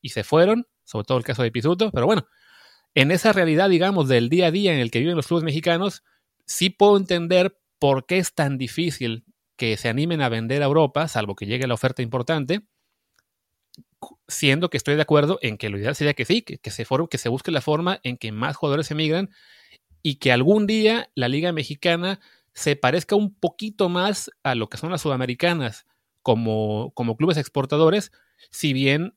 [0.00, 1.90] y se fueron, sobre todo el caso de Pisuto.
[1.92, 2.26] Pero bueno,
[2.94, 6.02] en esa realidad, digamos, del día a día en el que viven los clubes mexicanos,
[6.46, 9.24] sí puedo entender por qué es tan difícil
[9.56, 12.62] que se animen a vender a Europa, salvo que llegue la oferta importante
[14.28, 17.18] siendo que estoy de acuerdo en que lo ideal sería que sí, que, se, que
[17.18, 19.30] se busque la forma en que más jugadores emigran
[20.02, 22.20] y que algún día la Liga Mexicana
[22.52, 25.86] se parezca un poquito más a lo que son las sudamericanas
[26.22, 28.12] como, como clubes exportadores,
[28.50, 29.14] si bien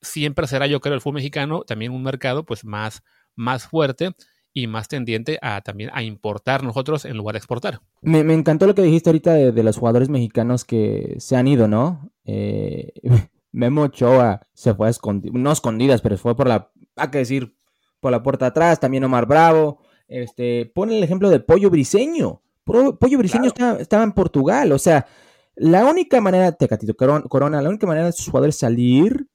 [0.00, 3.02] siempre será, yo creo, el fútbol mexicano también un mercado pues más,
[3.34, 4.12] más fuerte
[4.52, 7.80] y más tendiente a también a importar nosotros en lugar de exportar.
[8.00, 12.10] Me, encantó lo que dijiste ahorita de, los jugadores mexicanos que se han ido, ¿no?
[12.24, 12.92] Eh,
[13.52, 17.56] Memo Ochoa se fue a escondidas, no escondidas, pero fue por la, hay que decir,
[18.00, 22.42] por la puerta atrás, también Omar Bravo, este, pone el ejemplo de Pollo Briseño.
[22.64, 25.06] Pollo Briseño estaba, en Portugal, o sea,
[25.54, 29.28] la única manera, Tecatito Corona, la única manera de sus jugadores salir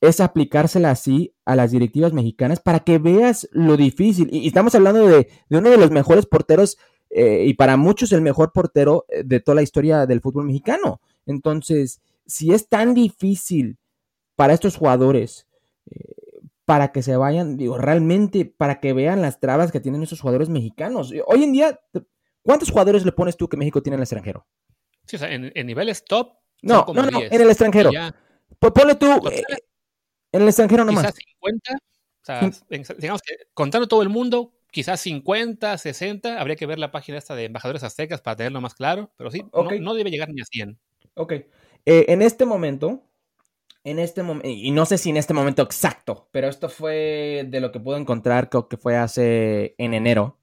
[0.00, 4.28] es aplicársela así a las directivas mexicanas para que veas lo difícil.
[4.32, 6.78] Y, estamos hablando de, uno de los mejores porteros
[7.10, 11.00] eh, y para muchos el mejor portero eh, de toda la historia del fútbol mexicano.
[11.26, 13.78] Entonces, si es tan difícil
[14.36, 15.46] para estos jugadores,
[15.90, 16.14] eh,
[16.64, 20.48] para que se vayan, digo, realmente para que vean las trabas que tienen esos jugadores
[20.48, 21.12] mexicanos.
[21.26, 21.80] Hoy en día,
[22.42, 24.46] ¿cuántos jugadores le pones tú que México tiene en el extranjero?
[25.06, 26.32] Sí, o sea, en, niveles top.
[26.62, 27.90] No, no, no, en el extranjero.
[28.58, 29.42] Pues ponle tú eh,
[30.32, 31.12] en el extranjero nomás.
[31.12, 36.66] Quizás 50, o sea, digamos que contando todo el mundo, quizás 50, 60, habría que
[36.66, 39.94] ver la página esta de embajadores aztecas para tenerlo más claro, pero sí, no, no,
[39.94, 40.78] debe llegar ni a 100.
[41.14, 41.34] Ok,
[41.86, 43.02] eh, en este momento,
[43.84, 47.60] en este momento, y no sé si en este momento exacto, pero esto fue de
[47.60, 50.38] lo que pude encontrar, creo que fue hace en enero.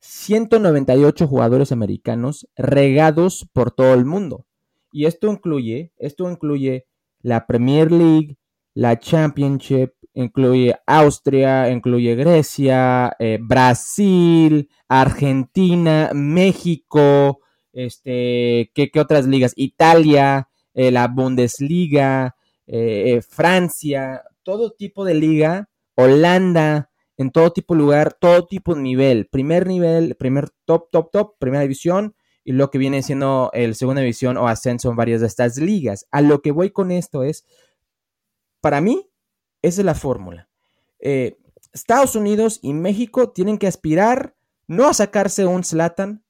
[0.00, 4.46] 198 jugadores americanos regados por todo el mundo.
[4.92, 6.86] Y esto incluye, esto incluye
[7.20, 8.36] la Premier League,
[8.74, 17.40] la Championship, incluye Austria, incluye Grecia, eh, Brasil, Argentina, México,
[17.72, 19.52] este, ¿qué, ¿qué, otras ligas?
[19.56, 20.47] Italia,
[20.78, 22.36] eh, la Bundesliga,
[22.68, 28.76] eh, eh, Francia, todo tipo de liga, Holanda, en todo tipo de lugar, todo tipo
[28.76, 32.14] de nivel, primer nivel, primer top, top, top, primera división
[32.44, 36.06] y lo que viene siendo el segunda división o ascenso en varias de estas ligas.
[36.12, 37.44] A lo que voy con esto es,
[38.60, 39.10] para mí,
[39.62, 40.48] esa es la fórmula.
[41.72, 44.36] Estados Unidos y México tienen que aspirar
[44.68, 46.22] no a sacarse un Slatan,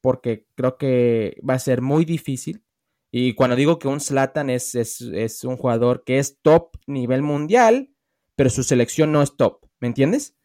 [0.00, 2.64] porque creo que va a ser muy difícil.
[3.10, 7.90] Y cuando digo que un Slatan es, es, un jugador que es top nivel mundial,
[8.36, 10.36] pero su selección no es top, ¿me entiendes?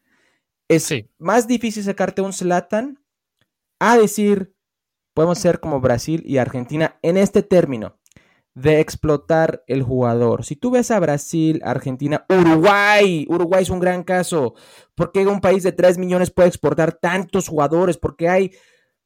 [0.68, 2.98] Es más difícil sacarte un Slatan
[3.78, 4.54] a decir,
[5.14, 8.00] podemos ser como Brasil y Argentina en este término
[8.56, 10.44] de explotar el jugador.
[10.44, 14.54] Si tú ves a Brasil, Argentina, Uruguay, Uruguay es un gran caso.
[14.94, 17.98] porque un país de 3 millones puede exportar tantos jugadores?
[17.98, 18.52] Porque hay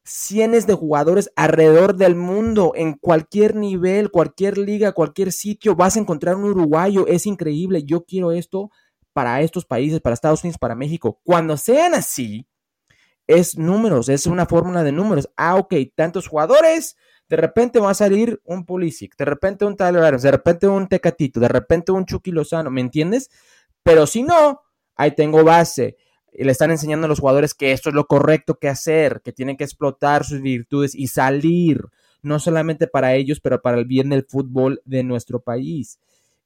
[0.05, 6.01] cientos de jugadores alrededor del mundo, en cualquier nivel, cualquier liga, cualquier sitio, vas a
[6.01, 7.07] encontrar un uruguayo.
[7.07, 7.85] Es increíble.
[7.85, 8.71] Yo quiero esto
[9.13, 11.21] para estos países, para Estados Unidos, para México.
[11.25, 12.47] Cuando sean así,
[13.27, 15.31] es números, es una fórmula de números.
[15.37, 16.97] Ah, ok, tantos jugadores
[17.29, 21.39] de repente va a salir un Pulisic, de repente un Tyler de repente un Tecatito,
[21.39, 23.31] de repente un Chucky Lozano, ¿me entiendes?
[23.85, 24.63] Pero si no,
[24.97, 25.97] ahí tengo base.
[26.33, 29.33] Y le están enseñando a los jugadores que esto es lo correcto que hacer, que
[29.33, 31.85] tienen que explotar sus virtudes y salir,
[32.23, 35.99] no solamente para ellos, pero para el bien del fútbol de nuestro país.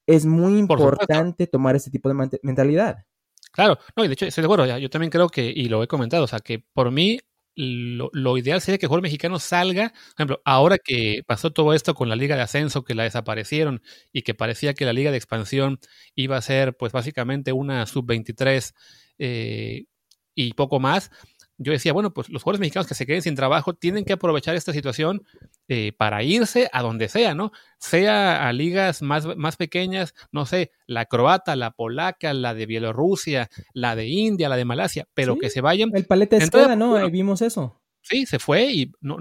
[0.07, 3.05] Es muy importante tomar este tipo de mentalidad.
[3.53, 5.87] Claro, no, y de hecho estoy de acuerdo, yo también creo que, y lo he
[5.87, 7.21] comentado, o sea, que por mí
[7.57, 11.95] lo, ideal sería que el jugador mexicano salga, por ejemplo, ahora que pasó todo esto
[11.95, 15.17] con la liga de ascenso, que la desaparecieron y que parecía que la liga de
[15.17, 15.79] expansión
[16.15, 18.75] iba a ser pues básicamente una sub-23
[19.19, 19.87] eh,
[20.35, 21.11] y poco más,
[21.57, 24.57] yo decía, bueno, pues los jugadores mexicanos que se queden sin trabajo tienen que aprovechar
[24.57, 25.25] esta situación
[25.69, 27.53] eh, para irse a donde sea, ¿no?
[27.79, 33.51] Sea a ligas más, más pequeñas, no sé, la croata, la polaca, la de Bielorrusia,
[33.73, 35.91] la de India, la de Malasia, pero que se vayan.
[35.95, 37.09] El paleta escuela, ¿no?
[37.11, 37.81] vimos eso.
[38.03, 39.17] Sí, se fue y no,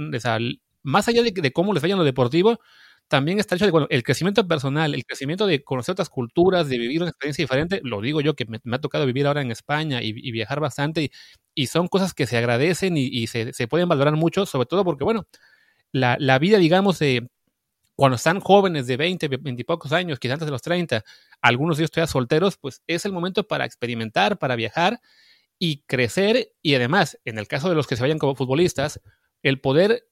[0.82, 2.60] más allá de, de, cómo les vaya en lo deportivo,
[3.08, 6.68] también está el hecho de, bueno, el crecimiento personal, el crecimiento de conocer otras culturas,
[6.70, 9.52] de vivir una experiencia diferente, lo digo yo que me, ha tocado vivir ahora en
[9.52, 11.12] España y, viajar bastante,
[11.54, 15.28] y, son cosas que se agradecen y, se, pueden valorar mucho, sobre todo porque, bueno,
[15.92, 17.30] la, la vida, digamos, de
[17.96, 21.04] cuando están jóvenes de 20, 20 y pocos años, quizás antes de los 30,
[21.42, 25.00] algunos de ellos todavía solteros, pues es el momento para experimentar, para viajar
[25.60, 29.00] y crecer, y además, en el caso de los que se vayan como futbolistas,
[29.44, 30.08] el poder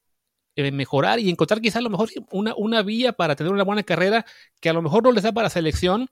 [0.56, 4.24] mejorar y encontrar quizás a lo mejor una, una vía para tener una buena carrera
[4.60, 6.08] que a lo mejor no les da para selección,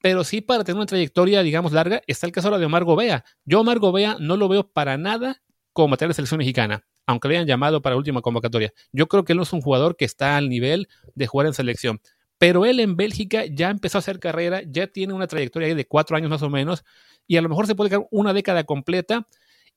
[0.00, 2.02] pero sí para tener una trayectoria, digamos, larga.
[2.06, 3.24] Está el caso ahora de Omar Gobea.
[3.44, 7.36] Yo Omar Gobea no lo veo para nada como material de selección mexicana, aunque le
[7.36, 8.72] hayan llamado para la última convocatoria.
[8.92, 11.54] Yo creo que él no es un jugador que está al nivel de jugar en
[11.54, 12.00] selección.
[12.38, 16.16] Pero él en Bélgica ya empezó a hacer carrera, ya tiene una trayectoria de cuatro
[16.16, 16.84] años más o menos,
[17.26, 19.26] y a lo mejor se puede quedar una década completa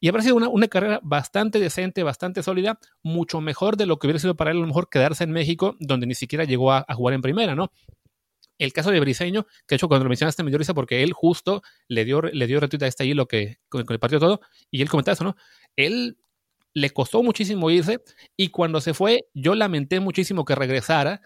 [0.04, 4.20] y habrá sido una, carrera bastante decente, bastante sólida, mucho mejor de lo que hubiera
[4.20, 7.14] sido para él a lo mejor quedarse en México, donde ni siquiera llegó a, jugar
[7.14, 7.72] en primera, ¿no?
[8.58, 11.14] El caso de Briseño, que de hecho cuando lo mencionaste me dio risa porque él
[11.14, 14.42] justo le dio, le dio retweet a este ahí lo que, con, el partido todo,
[14.72, 15.36] y él comentaba eso, ¿no?
[15.76, 16.18] Él
[16.74, 18.02] le costó muchísimo irse
[18.36, 21.22] y cuando se fue yo lamenté muchísimo que regresara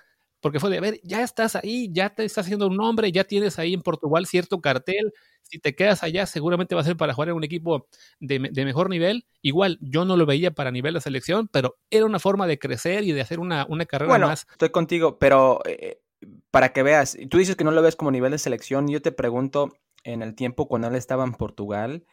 [0.45, 3.23] porque fue de, a ver, ya estás ahí, ya te estás haciendo un nombre, ya
[3.23, 7.15] tienes ahí en Portugal cierto cartel, si te quedas allá seguramente va a ser para
[7.15, 7.88] jugar en un equipo
[8.19, 9.25] de, mejor nivel.
[9.41, 13.03] Igual, yo no lo veía para nivel de selección, pero era una forma de crecer
[13.05, 14.45] y de hacer una, una carrera bueno, más.
[14.51, 16.03] Estoy contigo, pero eh,
[16.51, 19.12] para que veas, tú dices que no lo ves como nivel de selección, yo te
[19.12, 22.05] pregunto, en el tiempo cuando él estaba en Portugal,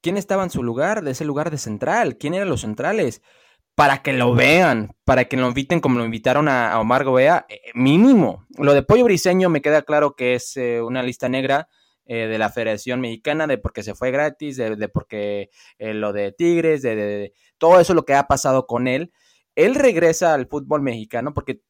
[0.00, 2.16] ¿quién estaba en su lugar, de ese lugar de central?
[2.16, 3.20] ¿Quién eran los centrales?
[3.74, 7.60] Para que lo vean, para que lo inviten como lo invitaron a, Omar Gobea, eh,
[7.74, 8.46] mínimo.
[8.56, 11.68] Lo de Pollo Briseño me queda claro que es eh, una lista negra
[12.06, 16.82] eh, de la Federación Mexicana, de porque se fue gratis, de, porque lo de Tigres,
[16.82, 19.12] de, todo eso lo que ha pasado con él.
[19.56, 21.62] Él regresa al fútbol mexicano porque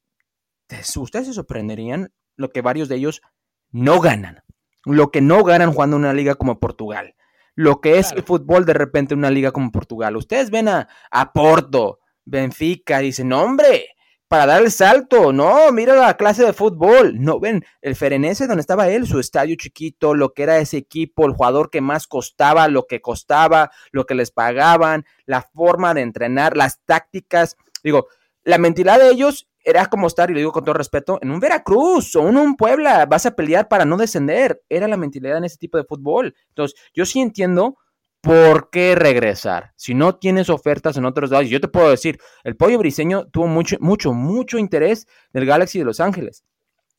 [0.97, 3.23] ustedes se sorprenderían lo que varios de ellos
[3.71, 4.43] no ganan,
[4.85, 7.15] lo que no ganan jugando en una liga como Portugal
[7.55, 10.17] lo que es el fútbol de repente en una liga como Portugal.
[10.17, 10.89] Ustedes ven a,
[11.33, 13.89] Porto, Benfica, dicen, hombre,
[14.29, 18.63] para dar el salto, no, mira la clase de fútbol, no, ven, el Ferenese donde
[18.63, 22.67] estaba él, su estadio chiquito, lo que era ese equipo, el jugador que más costaba,
[22.69, 28.09] lo que costaba, lo que les pagaban, la forma de entrenar, las tácticas, digo,
[28.43, 31.41] la mentira de ellos era como estar, y lo digo con todo respeto, en un
[31.41, 34.63] Veracruz o en un Puebla, vas a pelear para no descender.
[34.69, 36.35] Era la mentalidad en ese tipo de fútbol.
[36.51, 37.79] Entonces, yo sí entiendo
[38.21, 39.73] por qué regresar.
[39.77, 43.47] Si no tienes ofertas en otros lados, yo te puedo decir, el pollo briseño tuvo
[43.47, 46.45] mucho, mucho, mucho interés del Galaxy de Los Ángeles.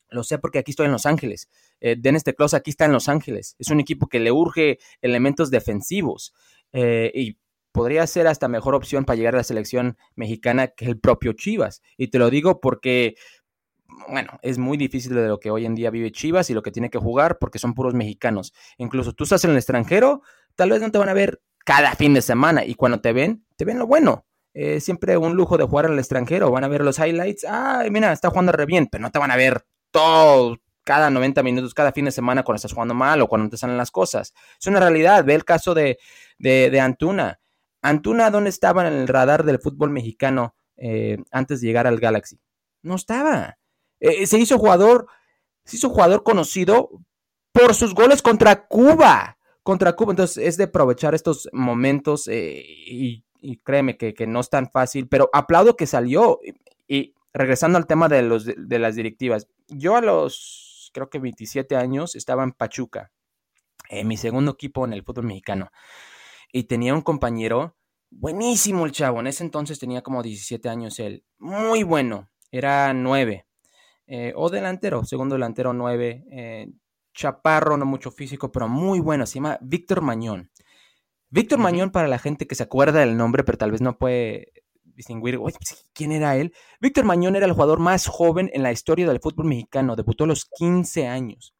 [0.08, 1.48] Lo sé porque aquí estoy en Los Ángeles.
[1.80, 3.56] Eh, Dennis Teclos aquí está en Los Ángeles.
[3.58, 6.32] Es un equipo que le urge elementos defensivos.
[6.72, 7.38] Eh, y
[7.76, 11.82] podría ser hasta mejor opción para llegar a la selección mexicana que el propio Chivas.
[11.98, 13.16] Y te lo digo porque
[14.08, 16.70] bueno, es muy difícil de lo que hoy en día vive Chivas y lo que
[16.70, 18.54] tiene que jugar porque son puros mexicanos.
[18.78, 20.22] Incluso tú estás en el extranjero,
[20.54, 23.44] tal vez no te van a ver cada fin de semana y cuando te ven,
[23.56, 24.24] te ven lo bueno.
[24.54, 26.50] Eh, siempre un lujo de jugar el extranjero.
[26.50, 27.44] Van a ver los highlights.
[27.44, 31.42] Ay, mira, está jugando re bien, pero no te van a ver todo, cada 90
[31.42, 34.32] minutos, cada fin de semana cuando estás jugando mal o cuando te salen las cosas.
[34.58, 35.24] Es una realidad.
[35.24, 35.98] Ve el caso de,
[36.38, 37.40] de, Antuna.
[37.88, 42.40] Antuna, ¿dónde estaba en el radar del fútbol mexicano eh, antes de llegar al Galaxy?
[42.82, 43.58] No estaba.
[44.00, 45.06] Eh, se hizo jugador,
[45.64, 46.90] se hizo jugador conocido
[47.52, 49.38] por sus goles contra Cuba.
[49.62, 50.12] Contra Cuba.
[50.12, 53.24] Entonces es de aprovechar estos momentos eh, y,
[53.62, 56.40] créeme que, no es tan fácil, pero aplaudo que salió.
[56.88, 61.76] Y, regresando al tema de, los, de las directivas, yo a los, creo que 27
[61.76, 63.12] años, estaba en Pachuca,
[63.90, 65.70] en mi segundo equipo en el fútbol mexicano,
[66.52, 67.76] y tenía un compañero,
[68.10, 73.46] buenísimo el chavo, en ese entonces tenía como 17 años él, muy bueno, era 9,
[74.06, 76.68] eh, o delantero, segundo delantero 9, eh,
[77.12, 80.50] chaparro, no mucho físico, pero muy bueno, se llama Víctor Mañón.
[81.30, 84.52] Víctor Mañón, para la gente que se acuerda del nombre, pero tal vez no puede
[84.84, 85.56] distinguir pues,
[85.92, 86.54] quién era él.
[86.80, 90.28] Víctor Mañón era el jugador más joven en la historia del fútbol mexicano, debutó a
[90.28, 91.54] los 15 años.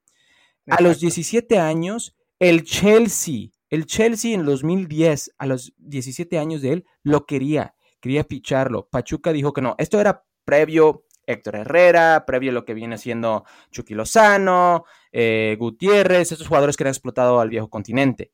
[0.69, 6.73] A los 17 años, el Chelsea, el Chelsea en 2010, a los 17 años de
[6.73, 8.89] él, lo quería, quería ficharlo.
[8.89, 13.45] Pachuca dijo que no, esto era previo Héctor Herrera, previo a lo que viene siendo
[13.73, 18.31] Chucky Lozano, eh, Gutiérrez, estos jugadores que han explotado al viejo continente.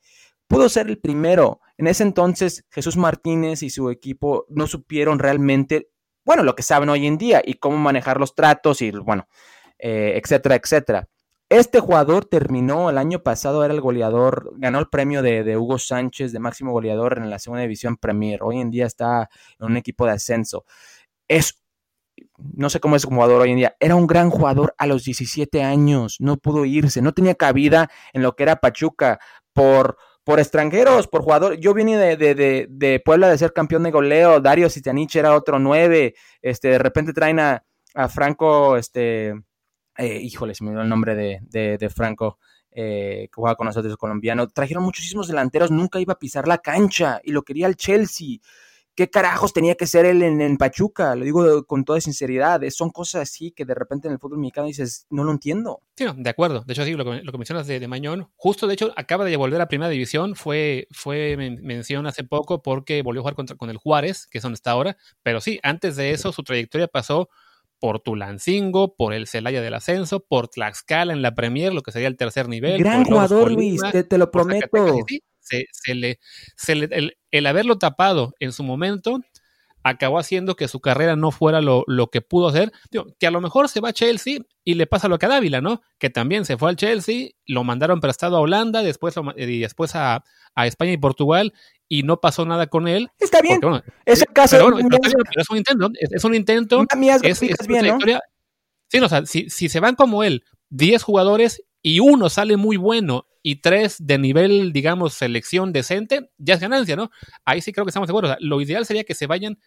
[0.46, 1.60] Pudo ser el primero.
[1.78, 5.90] En ese entonces, Jesús Martínez y su equipo no supieron realmente,
[6.24, 9.26] bueno, lo que saben hoy en día y cómo manejar los tratos y, bueno,
[9.78, 11.08] eh, etcétera, etcétera.
[11.52, 16.32] Este jugador terminó el año pasado, era el goleador, ganó el premio de, Hugo Sánchez
[16.32, 18.40] de máximo goleador en la segunda división Premier.
[18.42, 20.64] Hoy en día está en un equipo de ascenso.
[21.28, 21.62] Es
[22.38, 25.62] no sé cómo es jugador hoy en día, era un gran jugador a los 17
[25.62, 29.20] años, no pudo irse, no tenía cabida en lo que era Pachuca
[29.52, 31.58] por, por extranjeros, por jugador.
[31.58, 35.58] Yo vine de, de, de, Puebla de ser campeón de goleo, Dario Sitanich era otro
[35.58, 37.62] 9, este, de repente traen a,
[38.08, 39.34] Franco, este,
[39.98, 42.38] eh, híjole, se me olvidó el nombre de, Franco.
[42.74, 47.20] Eh, que juega con nosotros colombiano, trajeron muchísimos delanteros, nunca iba a pisar la cancha
[47.22, 48.38] y lo quería el Chelsea.
[48.94, 51.14] ¿Qué carajos tenía que ser él en, Pachuca?
[51.14, 52.60] Lo digo con toda sinceridad.
[52.68, 55.80] Son cosas así que de repente en el fútbol mexicano dices, no lo entiendo.
[55.96, 56.62] Sí, de acuerdo.
[56.66, 59.34] De hecho, sí, lo que, lo que mencionas de, Mañón, justo de hecho acaba de
[59.36, 60.36] volver a Primera División.
[60.36, 64.42] Fue, fue mención hace poco porque volvió a jugar contra, con el Juárez, que es
[64.42, 64.98] donde está ahora.
[65.22, 67.30] Pero sí, antes de eso, su trayectoria pasó
[67.82, 72.06] por Tulancingo, por el Celaya del Ascenso, por Tlaxcala en la Premier, lo que sería
[72.06, 72.78] el tercer nivel.
[72.78, 74.68] Gran jugador, Luis, te, lo prometo
[75.42, 76.20] se, le,
[77.32, 79.20] el, haberlo tapado en su momento
[79.82, 82.72] acabó haciendo que su carrera no fuera lo, que pudo hacer.
[83.18, 85.60] que a lo mejor se va a Chelsea y le pasa lo que a Dávila,
[85.60, 85.82] ¿no?
[85.98, 90.24] Que también se fue al Chelsea, lo mandaron prestado a Holanda, después, y después a,
[90.56, 91.54] España y Portugal,
[91.88, 93.10] y no pasó nada con él.
[93.18, 93.60] Está bien.
[94.04, 94.56] es caso.
[94.56, 95.90] Pero, es un intento.
[95.98, 96.84] Es, un intento.
[97.22, 97.98] Es, es, bien,
[98.88, 102.76] Sí, o sea, si, si se van como él 10 jugadores y uno sale muy
[102.76, 107.10] bueno y tres de nivel, digamos, selección decente, ya es ganancia, ¿no?
[107.44, 108.36] Ahí sí creo que estamos seguros.
[108.40, 109.58] lo ideal sería que se vayan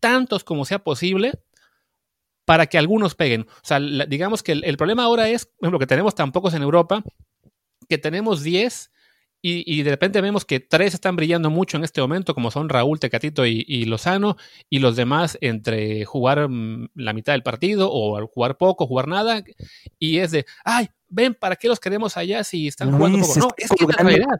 [0.00, 1.40] tantos como sea posible
[2.44, 3.42] para que algunos peguen.
[3.42, 6.62] O sea, digamos que el, problema ahora es, por ejemplo, que tenemos tan pocos en
[6.62, 7.04] Europa,
[7.88, 8.90] que tenemos 10
[9.42, 13.00] y, de repente vemos que tres están brillando mucho en este momento, como son Raúl,
[13.00, 14.36] Tecatito y, Lozano,
[14.68, 19.42] y los demás entre jugar mm, la mitad del partido o jugar poco, jugar nada,
[19.98, 23.38] y es de, ay, ven, ¿para qué los queremos allá si están jugando poco?
[23.38, 23.86] No, es que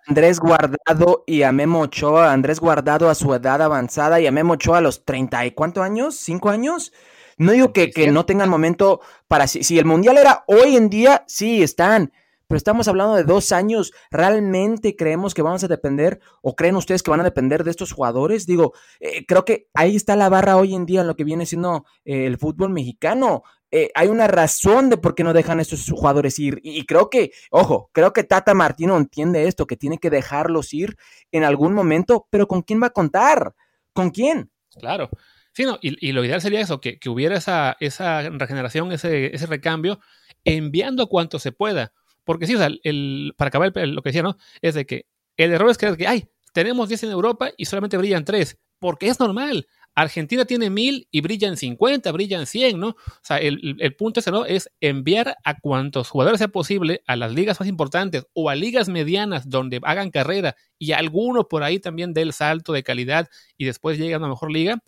[0.07, 4.55] Andrés Guardado y a Memo Ochoa, Andrés Guardado a su edad avanzada y a Memo
[4.55, 6.93] Ochoa a los 30 y cuántos años, cinco años.
[7.37, 10.91] No digo que, que no tengan momento para si, si el mundial era hoy en
[10.91, 12.13] día, sí están,
[12.51, 13.93] pero estamos hablando de dos años.
[14.11, 17.93] ¿Realmente creemos que vamos a depender o creen ustedes que van a depender de estos
[17.93, 18.45] jugadores?
[18.45, 21.47] Digo, eh, creo que ahí está la barra hoy en día en lo que viene
[21.47, 23.45] siendo eh, el fútbol mexicano.
[23.73, 26.61] Eh, hay una razón de por qué no dejan a estos jugadores ir.
[26.63, 30.97] Y, creo que, ojo, creo que Tata Martino entiende esto, que tiene que dejarlos ir
[31.31, 33.55] en algún momento, pero ¿con quién va a contar?
[33.93, 34.51] ¿Con quién?
[34.79, 35.09] Claro.
[35.53, 40.01] Sí, no, y, lo ideal sería eso, que, hubiera esa, esa regeneración, ese, ese recambio,
[40.45, 41.93] enviando cuanto se pueda.
[42.25, 44.37] Porque sí, o sea, el, para acabar lo que decía, ¿no?
[44.63, 45.07] Es de que
[45.37, 48.59] el error es creer que, ay, tenemos 10 en Europa y solamente brillan 3.
[48.79, 49.67] Porque es normal.
[49.95, 52.89] Argentina tiene 1000 y brillan 50, brillan 100, ¿no?
[52.89, 54.47] O sea, el, el punto ese, ¿no?
[54.47, 58.89] Es enviar a cuantos jugadores sea posible a las ligas más importantes o a ligas
[58.89, 63.65] medianas donde hagan carrera y alguno por ahí también dé el salto de calidad y
[63.67, 64.83] después llegue a una mejor liga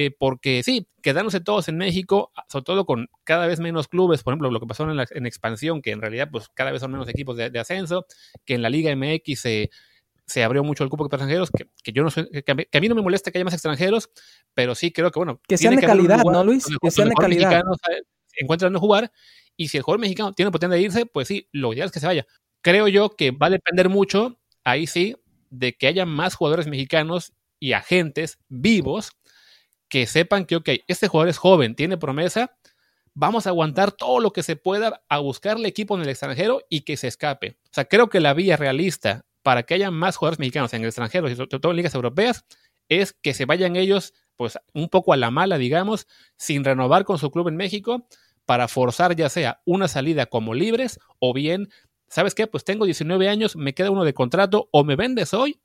[0.00, 4.32] eh, porque sí, quedándose todos en México, sobre todo con cada vez menos clubes, por
[4.32, 6.92] ejemplo, lo que pasó en, la, en expansión, que en realidad pues cada vez son
[6.92, 8.06] menos equipos de ascenso,
[8.44, 9.70] que en la Liga MX se
[10.28, 12.94] se abrió mucho el cupo de extranjeros, que, que yo no que a, mí, no
[12.94, 14.10] me molesta que haya más extranjeros,
[14.54, 15.40] pero sí creo que, bueno.
[15.48, 16.66] Que sean de calidad, ¿no, Luis?
[16.80, 17.62] que sean de calidad.
[18.36, 19.10] Encuentran de jugar,
[19.56, 21.98] y si el jugador mexicano tiene oportunidad de irse, pues sí, lo ideal es que
[21.98, 22.26] se vaya.
[22.60, 25.16] Creo yo que va a depender mucho, ahí sí,
[25.50, 29.12] de que haya más jugadores mexicanos y agentes vivos
[29.88, 32.56] que sepan que, ok, este jugador es joven, tiene promesa,
[33.14, 36.82] vamos a aguantar todo lo que se pueda a buscarle equipo en el extranjero y
[36.82, 37.58] que se escape.
[37.64, 40.88] O sea, creo que la vía realista para que haya más jugadores mexicanos en el
[40.88, 42.44] extranjero y sobre todo en ligas europeas
[42.90, 47.16] es que se vayan ellos pues un poco a la mala, digamos, sin renovar con
[47.16, 48.06] su club en México
[48.44, 51.70] para forzar ya sea una salida como libres o bien,
[52.08, 52.46] ¿sabes qué?
[52.46, 55.58] Pues tengo 19 años, me queda uno de contrato o me vendes hoy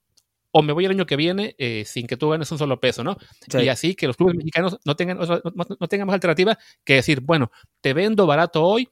[0.51, 3.03] o me voy el año que viene eh, sin que tú ganes un solo peso,
[3.03, 3.17] ¿no?
[3.51, 7.51] Y así que los clubes mexicanos no tengan, no tengan más alternativa que decir, bueno,
[7.81, 8.87] te vendo barato hoy,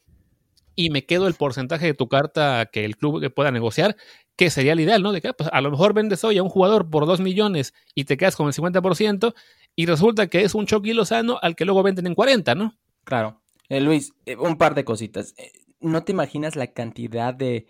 [0.75, 3.95] y me quedo el porcentaje de tu carta que el club pueda negociar,
[4.35, 5.11] que sería el ideal, ¿no?
[5.11, 8.05] De que pues, a lo mejor vendes hoy a un jugador por 2 millones y
[8.05, 9.33] te quedas con el 50%
[9.75, 12.75] y resulta que es un Chucky Lozano al que luego venden en 40, ¿no?
[13.03, 13.41] Claro.
[13.69, 15.33] Eh, Luis, eh, un par de cositas.
[15.37, 17.67] Eh, ¿No te imaginas la cantidad de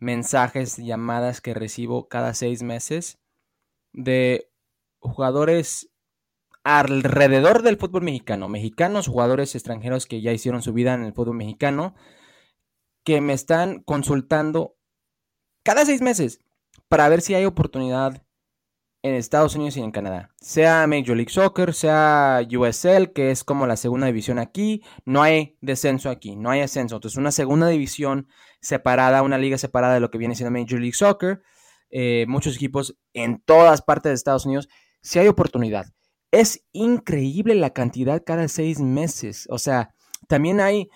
[0.00, 3.18] mensajes, llamadas que recibo cada seis meses
[3.92, 4.50] de
[4.98, 5.90] jugadores
[6.64, 11.36] alrededor del fútbol mexicano, mexicanos, jugadores extranjeros que ya hicieron su vida en el fútbol
[11.36, 11.94] mexicano,
[13.04, 14.76] que me están consultando
[15.62, 16.40] cada seis meses
[16.88, 18.24] para ver si hay oportunidad
[19.04, 20.30] en Estados Unidos y en Canadá.
[20.40, 24.82] Sea Major League Soccer, sea USL, que es como la segunda división aquí.
[25.04, 26.96] No hay descenso aquí, no hay ascenso.
[26.96, 28.28] Entonces, una segunda división
[28.62, 31.42] separada, una liga separada de lo que viene siendo Major League Soccer.
[31.90, 34.70] Eh, muchos equipos en todas partes de Estados Unidos.
[35.02, 35.84] Si hay oportunidad.
[36.30, 39.46] Es increíble la cantidad cada seis meses.
[39.50, 39.94] O sea,
[40.28, 40.88] también hay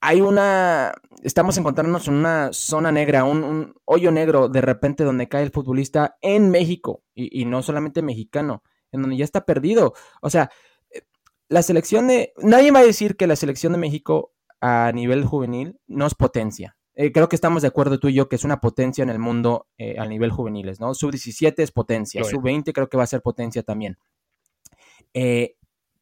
[0.00, 5.42] hay una, estamos encontrándonos en una zona negra, un, hoyo negro de repente donde cae
[5.42, 9.92] el futbolista en México y, no solamente mexicano, en donde ya está perdido.
[10.22, 10.50] O sea,
[10.90, 11.02] eh,
[11.48, 15.78] la selección de, nadie va a decir que la selección de México a nivel juvenil
[15.86, 16.76] no es potencia.
[16.94, 19.18] Eh, creo que estamos de acuerdo tú y yo que es una potencia en el
[19.18, 20.94] mundo eh, a nivel juveniles, ¿no?
[20.94, 23.98] Sub 17 es potencia, sub 20 creo que va a ser potencia también.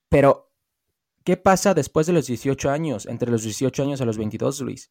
[0.08, 0.47] pero
[1.28, 4.90] ¿Qué pasa después de los 18 años, entre los 18 años a los 22, Luis?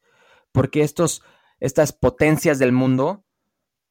[0.52, 1.24] ¿Por qué estos,
[1.60, 3.26] estas potencias del mundo,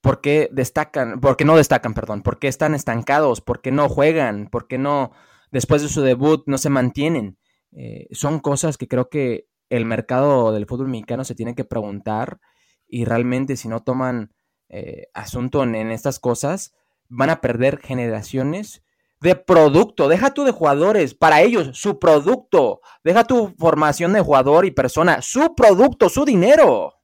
[0.00, 3.88] por qué destacan, por qué no destacan, perdón, por qué están estancados, por qué no
[3.88, 5.10] juegan, por qué no,
[5.50, 7.36] después de su debut, no se mantienen?
[7.72, 12.38] Eh, son cosas que creo que el mercado del fútbol mexicano se tiene que preguntar
[12.86, 14.32] y realmente si no toman
[14.68, 16.76] eh, asunto en estas cosas,
[17.08, 18.84] van a perder generaciones
[19.20, 24.66] de producto, deja tú de jugadores, para ellos, su producto, deja tu formación de jugador
[24.66, 26.94] y persona, su producto, su dinero.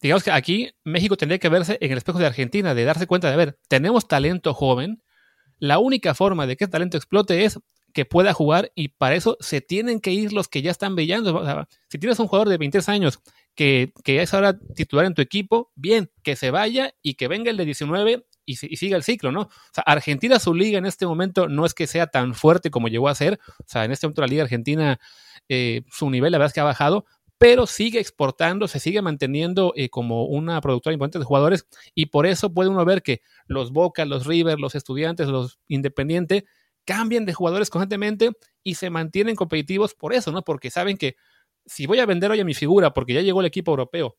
[0.00, 3.28] Digamos que aquí México tendría que verse en el espejo de Argentina, de darse cuenta
[3.28, 5.02] de, a ver, tenemos talento joven,
[5.58, 7.58] la única forma de que el talento explote es
[7.94, 11.66] que pueda jugar y para eso se tienen que ir los que ya están brillando.
[11.88, 13.20] si tienes un jugador de 23 años
[13.54, 17.50] que, que, es ahora titular en tu equipo, bien, que se vaya y que venga
[17.50, 19.42] el de 19 y, siga el ciclo, ¿no?
[19.42, 22.88] O sea, Argentina, su liga en este momento no es que sea tan fuerte como
[22.88, 23.40] llegó a ser.
[23.58, 24.98] O sea, en este momento la liga argentina,
[25.48, 27.04] eh, su nivel la verdad es que ha bajado,
[27.38, 32.26] pero sigue exportando, se sigue manteniendo eh, como una productora importante de jugadores y por
[32.26, 36.44] eso puede uno ver que los Boca, los River, los estudiantes, los Independientes
[36.84, 38.30] cambian de jugadores constantemente
[38.62, 40.42] y se mantienen competitivos por eso, ¿no?
[40.42, 41.16] Porque saben que
[41.66, 44.16] si voy a vender hoy a mi figura porque ya llegó el equipo europeo,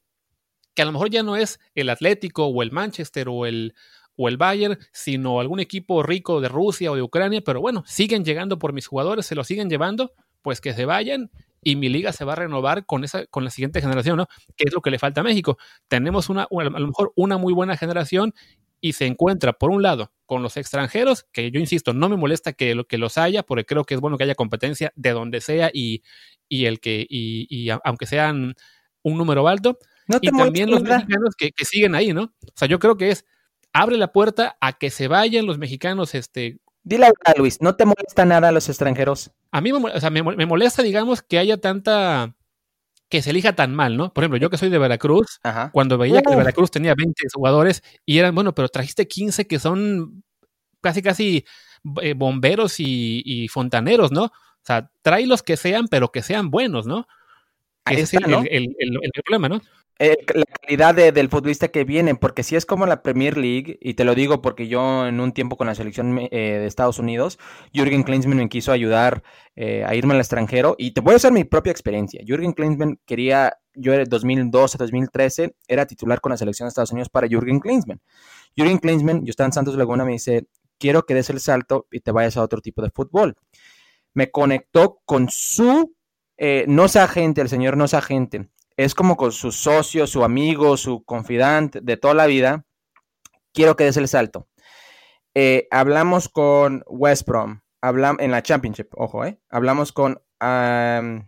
[0.76, 3.74] que a lo mejor ya no es el Atlético o el Manchester o el,
[4.18, 8.26] o el Bayern, sino algún equipo rico de Rusia o de Ucrania, pero bueno, siguen
[8.26, 10.11] llegando por mis jugadores, se lo siguen llevando,
[10.41, 13.49] pues que se vayan y mi liga se va a renovar con esa con la
[13.49, 14.28] siguiente generación, ¿no?
[14.55, 15.57] Que es lo que le falta a México.
[15.88, 18.34] Tenemos una a lo mejor una muy buena generación
[18.82, 22.53] y se encuentra por un lado con los extranjeros, que yo insisto, no me molesta
[22.53, 25.41] que, lo, que los haya, porque creo que es bueno que haya competencia de donde
[25.41, 26.03] sea y,
[26.47, 28.55] y el que y, y aunque sean
[29.03, 29.80] un número alto,
[30.22, 32.24] y también los mexicanos que, que siguen ahí, ¿no?
[32.24, 33.26] O sea, yo creo que es
[33.78, 36.16] abre la puerta a que se vayan los mexicanos.
[36.16, 36.60] Este...
[36.84, 39.32] Dile a Luis, ¿no te molesta nada a los extranjeros?
[39.52, 42.34] A mí me, molesta, digamos, que haya tanta
[43.10, 44.14] que se elija tan mal, ¿no?
[44.14, 45.40] Por ejemplo, yo que soy de Veracruz,
[45.72, 50.24] cuando veía que Veracruz tenía 20 jugadores y eran, bueno, pero trajiste 15 que son
[50.82, 51.46] casi, casi
[52.02, 54.26] eh, bomberos y, fontaneros, ¿no?
[54.26, 57.08] O sea, trae los que sean, pero que sean buenos, ¿no?
[57.86, 59.62] Ese es el, el, problema, ¿no?
[60.00, 64.04] La calidad del futbolista que viene, porque si es como la Premier League, y te
[64.04, 67.39] lo digo porque yo en un tiempo con la selección eh, de Estados Unidos,
[67.74, 69.24] Jürgen Klinsmann me quiso ayudar
[69.56, 72.22] eh, a irme al extranjero, y te voy a hacer mi propia experiencia.
[72.26, 77.10] Jürgen Klinsmann quería, yo era 2012, 2013, era titular con la selección de Estados Unidos
[77.10, 78.02] para Jürgen Klinsmann.
[78.56, 82.02] Jürgen Klinsmann, yo estaba en Santos Laguna, me dice, quiero que des el salto y
[82.02, 83.36] te vayas a otro tipo de fútbol.
[84.14, 85.95] Me conectó con su,
[86.38, 90.24] eh, no sea agente, el señor no es agente, es como con su socio, su
[90.24, 92.64] amigo, su confidante de toda la vida.
[93.52, 94.48] Quiero que des el salto.
[95.34, 99.40] Eh, hablamos con West Brom, hablamos en la Championship, ojo, eh.
[99.50, 101.28] Hablamos con um,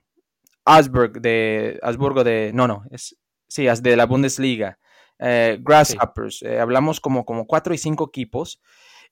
[1.21, 4.77] de Asburgo de, no, no, es, sí, de la Bundesliga.
[5.17, 8.61] Eh, Grasshoppers, eh, hablamos como, como cuatro y cinco equipos.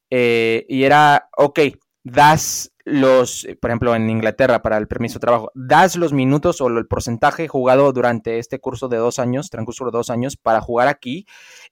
[0.10, 1.60] y era, ok,
[2.04, 6.62] das los, eh, por ejemplo, en Inglaterra para el permiso de trabajo, das los minutos
[6.62, 10.62] o el porcentaje jugado durante este curso de dos años, transcurso de dos años, para
[10.62, 11.26] jugar aquí,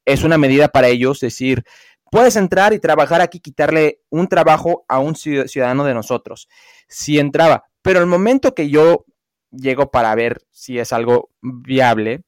[0.03, 1.63] es una medida para ellos, decir,
[2.11, 6.49] puedes entrar y trabajar aquí, quitarle un trabajo a un ciudadano de nosotros.
[6.89, 9.05] Si entraba, pero el momento que yo
[9.51, 12.23] llego para ver si es algo viable,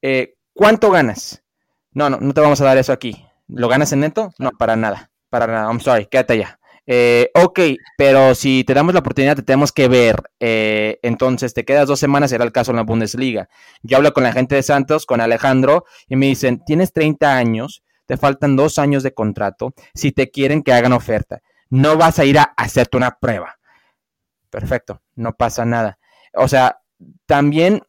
[0.00, 1.42] eh, ¿cuánto ganas?
[1.90, 3.26] No, no, no te vamos a dar eso aquí.
[3.48, 4.32] ¿Lo ganas en neto?
[4.38, 5.66] No, para nada, para nada.
[5.66, 6.60] I'm sorry, quédate allá.
[6.86, 7.60] Eh, ok,
[7.96, 10.16] pero si te damos la oportunidad, te tenemos que ver.
[10.40, 13.48] Eh, entonces, te quedas dos semanas, será el caso en la Bundesliga.
[13.82, 17.82] Yo hablo con la gente de Santos, con Alejandro, y me dicen, tienes 30 años,
[18.06, 21.40] te faltan dos años de contrato, si te quieren que hagan oferta.
[21.70, 23.58] No vas a ir a hacerte una prueba.
[24.50, 25.98] Perfecto, no pasa nada.
[26.34, 26.80] O sea,
[27.26, 27.82] también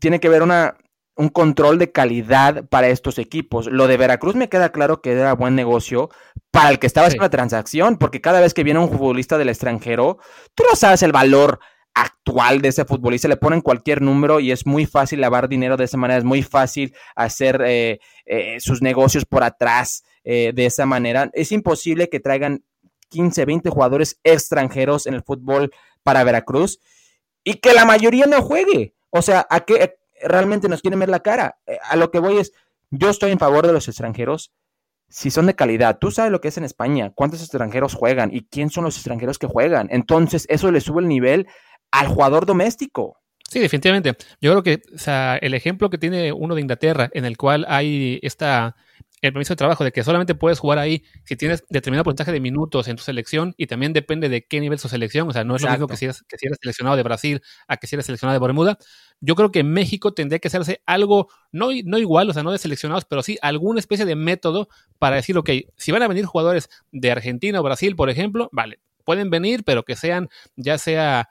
[0.00, 0.76] tiene que ver una,
[1.16, 3.66] un control de calidad para estos equipos.
[3.66, 6.10] Lo de Veracruz me queda claro que era buen negocio
[6.50, 9.48] para el que estaba haciendo la transacción, porque cada vez que viene un futbolista del
[9.48, 10.18] extranjero,
[10.54, 11.58] tú no sabes el valor
[11.94, 15.84] actual de ese futbolista, le ponen cualquier número y es muy fácil lavar dinero de
[15.84, 20.84] esa manera, es muy fácil hacer eh, eh, sus negocios por atrás eh, de esa
[20.84, 21.30] manera.
[21.32, 22.62] Es imposible que traigan
[23.08, 26.80] 15, 20 jugadores extranjeros en el fútbol para Veracruz
[27.42, 28.94] y que la mayoría no juegue.
[29.08, 31.58] O sea, ¿a qué, realmente nos quieren ver la cara.
[31.66, 32.52] Eh, a lo que voy es,
[32.90, 34.52] yo estoy en favor de los extranjeros
[35.08, 35.98] si son de calidad.
[35.98, 39.38] Tú sabes lo que es en España, cuántos extranjeros juegan y quién son los extranjeros
[39.38, 39.88] que juegan.
[39.90, 41.46] Entonces, eso le sube el nivel
[41.90, 43.20] al jugador doméstico.
[43.48, 44.16] Sí, definitivamente.
[44.40, 47.64] Yo creo que o sea, el ejemplo que tiene uno de Inglaterra, en el cual
[47.68, 48.74] hay esta
[49.22, 52.40] el permiso de trabajo, de que solamente puedes jugar ahí si tienes determinado porcentaje de
[52.40, 55.28] minutos en tu selección y también depende de qué nivel su selección.
[55.28, 57.42] O sea, no es lo mismo que si, eres, que si eres seleccionado de Brasil
[57.66, 58.78] a que si eres seleccionado de Bermuda.
[59.20, 62.58] Yo creo que México tendría que hacerse algo, no, no igual, o sea, no de
[62.58, 66.68] seleccionados, pero sí alguna especie de método para decir, ok, si van a venir jugadores
[66.92, 71.28] de Argentina o Brasil, por ejemplo, vale, pueden venir, pero que sean ya sea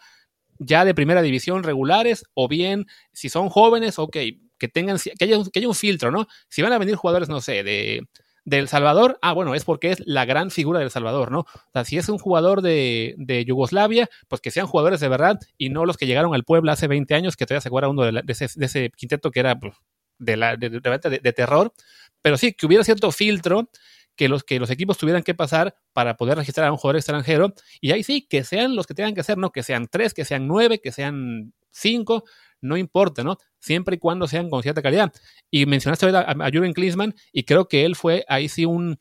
[0.58, 4.18] ya de primera división regulares o bien si son jóvenes, ok,
[4.58, 6.28] que tengan, que haya, que haya un filtro, ¿no?
[6.50, 8.08] Si van a venir jugadores, no sé, de,
[8.46, 11.40] El Salvador, ah, bueno, es porque es la gran figura del Salvador, ¿no?
[11.40, 15.40] O sea, si es un jugador de, de, Yugoslavia, pues que sean jugadores de verdad
[15.58, 18.04] y no los que llegaron al pueblo hace 20 años, que todavía se acuerda uno
[18.04, 19.74] de, ese, de, ese, quinteto que era pues,
[20.20, 21.74] de, la, de, de, terror.
[22.22, 23.70] Pero sí, que hubiera cierto filtro
[24.16, 27.54] que los, que los equipos tuvieran que pasar para poder registrar a un jugador extranjero.
[27.82, 29.52] Y ahí sí, que sean los que tengan que hacer, ¿no?
[29.52, 32.24] Que sean tres, que sean nueve, que sean cinco,
[32.66, 33.38] no importa, ¿no?
[33.60, 35.14] Siempre y cuando sean con cierta calidad.
[35.52, 39.00] Y mencionaste a, a Jürgen Klinsmann y creo que él fue ahí sí un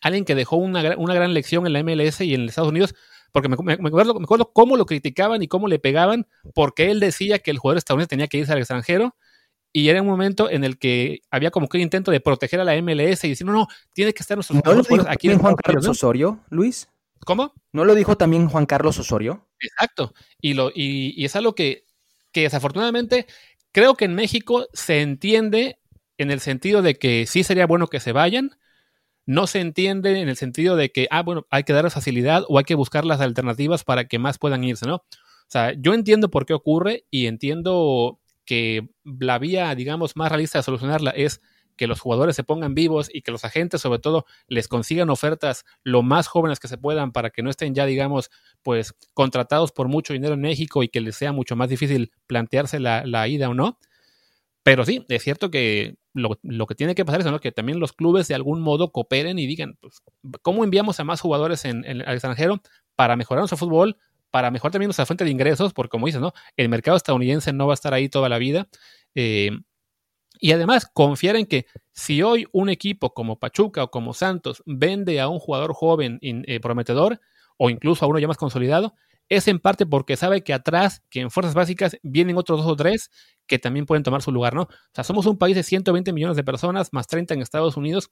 [0.00, 2.94] alguien que dejó una, una gran lección en la MLS y en Estados Unidos,
[3.32, 7.38] porque me, acuerdo, me, acuerdo, cómo lo criticaban y cómo le pegaban, porque él decía
[7.38, 9.14] que el jugador estadounidense tenía que irse al extranjero.
[9.70, 12.64] Y era un momento en el que había como que un intento de proteger a
[12.64, 15.86] la MLS y decir, no, no, tiene que estar nuestros jugadores aquí en Juan Carlos
[15.86, 16.88] Osorio, Luis?
[17.26, 17.52] ¿Cómo?
[17.72, 19.46] ¿No lo dijo también Juan Carlos Osorio?
[19.60, 20.14] Exacto.
[20.40, 21.84] Y, lo, y, y es algo que
[22.32, 23.26] que desafortunadamente
[23.72, 25.78] creo que en México se entiende
[26.18, 28.50] en el sentido de que sí sería bueno que se vayan,
[29.26, 32.58] no se entiende en el sentido de que, ah, bueno, hay que dar facilidad o
[32.58, 34.96] hay que buscar las alternativas para que más puedan irse, ¿no?
[34.96, 40.58] O sea, yo entiendo por qué ocurre y entiendo que la vía, digamos, más realista
[40.58, 41.42] de solucionarla es
[41.78, 45.64] que los jugadores se pongan vivos y que los agentes sobre todo les consigan ofertas
[45.82, 48.30] lo más jóvenes que se puedan para que no estén ya, digamos,
[48.62, 52.80] pues contratados por mucho dinero en México y que les sea mucho más difícil plantearse
[52.80, 53.78] la, ida o no.
[54.62, 58.28] Pero sí, es cierto que lo, que tiene que pasar es que también los clubes
[58.28, 60.02] de algún modo cooperen y digan, pues,
[60.42, 62.60] ¿cómo enviamos a más jugadores al extranjero
[62.96, 63.96] para mejorar nuestro fútbol,
[64.30, 65.72] para mejorar también nuestra fuente de ingresos?
[65.72, 66.32] Porque como dices, ¿no?
[66.56, 68.68] El mercado estadounidense no va a estar ahí toda la vida.
[69.14, 69.52] Eh,
[70.40, 75.20] y además, confiar en que si hoy un equipo como Pachuca o como Santos vende
[75.20, 77.20] a un jugador joven eh, prometedor,
[77.56, 78.94] o incluso a uno ya más consolidado,
[79.28, 82.76] es en parte porque sabe que atrás, que en fuerzas básicas, vienen otros dos o
[82.76, 83.10] tres
[83.46, 84.62] que también pueden tomar su lugar, ¿no?
[84.62, 88.10] O sea, somos un país de 120 millones de personas, más 30 en Estados Unidos.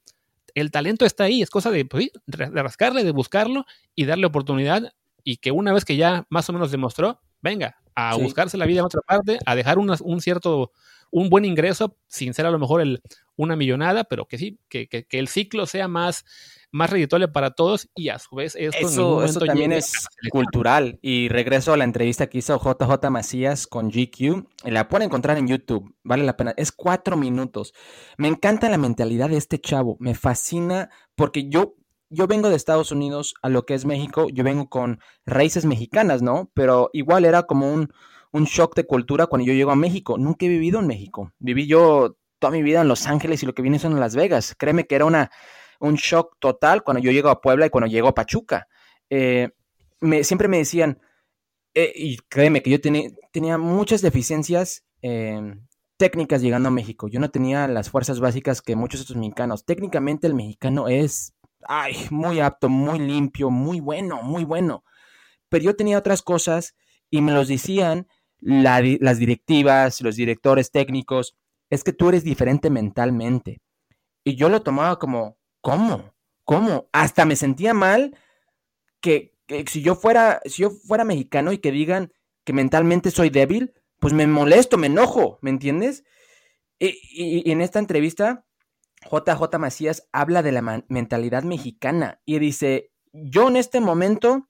[0.54, 3.64] El talento está ahí, es cosa de, pues, de rascarle, de buscarlo
[3.94, 4.92] y darle oportunidad
[5.24, 8.80] y que una vez que ya más o menos demostró, venga, a buscarse la vida
[8.80, 10.70] en otra parte, a dejar un cierto,
[11.16, 13.00] un buen ingreso, sin ser a lo mejor el,
[13.36, 16.26] una millonada, pero que sí, que, que, el ciclo sea más,
[16.70, 20.98] más redituable para todos y a su vez eso, eso también es cultural.
[21.00, 25.48] Y regreso a la entrevista que hizo JJ Macías con GQ, la pueden encontrar en
[25.48, 27.72] YouTube, vale la pena, es cuatro minutos.
[28.18, 31.76] Me encanta la mentalidad de este chavo, me fascina porque yo
[32.10, 36.20] yo vengo de Estados Unidos a lo que es México, yo vengo con raíces mexicanas,
[36.20, 36.50] ¿no?
[36.52, 37.88] Pero igual era como un,
[38.36, 40.18] un shock de cultura cuando yo llego a México.
[40.18, 41.32] Nunca he vivido en México.
[41.38, 44.14] Viví yo toda mi vida en Los Ángeles y lo que viene son en Las
[44.14, 44.54] Vegas.
[44.58, 45.30] Créeme que era una,
[45.80, 48.68] un shock total cuando yo llego a Puebla y cuando llego a Pachuca.
[49.08, 49.48] Eh,
[50.00, 51.00] me, siempre me decían,
[51.74, 55.56] eh, y créeme que yo tenía, muchas deficiencias eh,
[55.96, 57.08] técnicas llegando a México.
[57.08, 59.64] Yo no tenía las fuerzas básicas que muchos otros mexicanos.
[59.64, 64.84] Técnicamente el mexicano es ay, muy apto, muy limpio, muy bueno, muy bueno.
[65.48, 66.74] Pero yo tenía otras cosas
[67.10, 68.08] y me los decían
[68.40, 71.36] las directivas, los directores técnicos,
[71.70, 73.60] es que tú eres diferente mentalmente.
[74.24, 76.14] Y yo lo tomaba como, ¿cómo?
[76.44, 76.88] ¿Cómo?
[76.92, 78.16] Hasta me sentía mal
[79.00, 79.34] que,
[79.66, 82.12] si yo fuera, si yo fuera mexicano y que digan
[82.44, 86.04] que mentalmente soy débil, pues me molesto, me enojo, ¿me entiendes?
[86.78, 88.44] y en esta entrevista
[89.10, 94.48] JJ Macías habla de la mentalidad mexicana y dice, yo en este momento,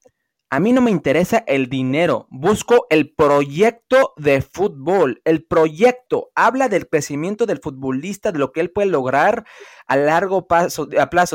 [0.48, 6.68] a mí no me interesa el dinero, busco el proyecto de fútbol, el proyecto, habla
[6.68, 9.44] del crecimiento del futbolista, de lo que él puede lograr
[9.86, 10.86] a largo plazo,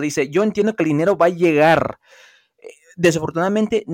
[0.02, 2.00] dice, yo entiendo que el dinero va a llegar.
[2.58, 3.86] Eh, desafortunadamente,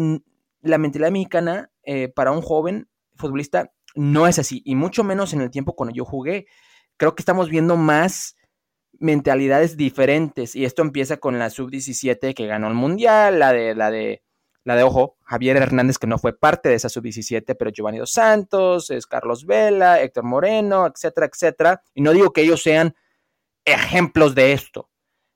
[0.62, 5.42] la mentalidad mexicana eh, para un joven futbolista no es así, y mucho menos en
[5.42, 6.46] el tiempo cuando yo jugué.
[6.98, 8.36] Creo que estamos viendo más
[9.00, 10.56] mentalidades diferentes.
[10.56, 14.24] Y esto empieza con la sub-17 que ganó el mundial, la de, la de,
[14.68, 18.12] la de, ojo, Javier Hernández, que no fue parte de esa sub-17, pero Giovanni Dos
[18.12, 21.82] Santos, es Carlos Vela, Héctor Moreno, etcétera, etcétera.
[21.94, 22.94] Y no digo que ellos sean
[23.64, 24.90] ejemplos de esto.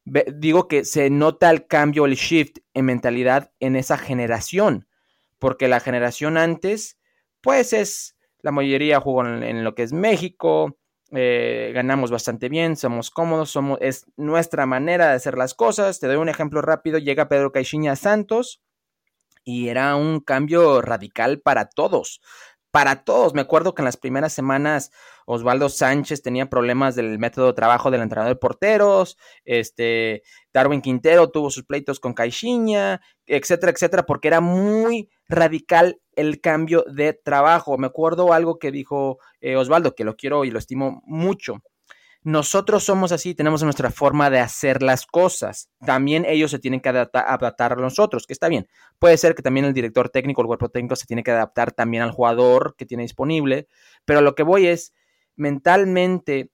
[0.03, 4.89] Digo que se nota el cambio, el shift en mentalidad en esa generación,
[5.39, 6.99] porque la generación antes,
[7.39, 10.77] pues es, la mayoría jugó en lo que es México,
[11.13, 16.01] eh, ganamos bastante bien, somos cómodos, somos, es nuestra manera de hacer las cosas.
[16.01, 18.61] Te doy un ejemplo rápido, llega Pedro Caixinha Santos
[19.43, 22.21] y era un cambio radical para todos,
[22.71, 23.33] para todos.
[23.33, 24.91] Me acuerdo que en las primeras semanas
[25.25, 30.23] Osvaldo Sánchez tenía problemas del método de trabajo del entrenador de porteros, este,
[30.53, 36.83] Darwin Quintero tuvo sus pleitos con Caixinha, etcétera, etcétera, porque era muy radical el cambio
[36.87, 37.77] de trabajo.
[37.77, 41.61] Me acuerdo algo que dijo eh, Osvaldo, que lo quiero y lo estimo mucho.
[42.23, 45.71] Nosotros somos así, tenemos nuestra forma de hacer las cosas.
[45.83, 48.67] También ellos se tienen que adaptar, a nosotros, que está bien.
[48.99, 52.03] Puede ser que también el director técnico, el cuerpo técnico, se tiene que adaptar también
[52.03, 53.67] al jugador que tiene disponible.
[54.05, 54.93] Pero lo que voy es,
[55.35, 56.51] mentalmente,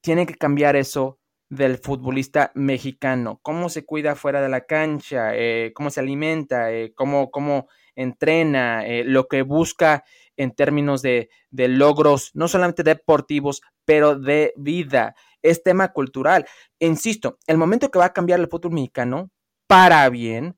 [0.00, 1.18] tiene que cambiar eso
[1.50, 3.38] del futbolista mexicano.
[3.42, 8.86] Cómo se cuida fuera de la cancha, eh, cómo se alimenta, eh, cómo, cómo entrena,
[8.86, 10.04] eh, lo que busca
[10.36, 15.14] en términos de, logros, no solamente deportivos, pero de vida.
[15.42, 16.46] Es tema cultural.
[16.78, 19.30] Insisto, el momento que va a cambiar el fútbol mexicano
[19.66, 20.56] para bien,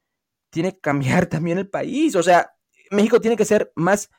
[0.51, 2.17] tiene que cambiar también el país.
[2.17, 2.53] O sea,
[2.91, 4.11] México tiene que ser más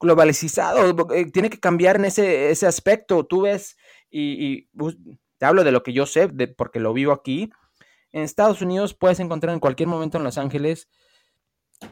[0.00, 3.24] globalizado, eh, tiene que cambiar en ese, ese aspecto.
[3.24, 3.76] Tú ves,
[4.10, 4.68] y,
[5.38, 7.50] te hablo de lo que yo sé, de, porque lo vivo aquí.
[8.12, 10.88] En Estados Unidos puedes encontrar en cualquier momento en Los Ángeles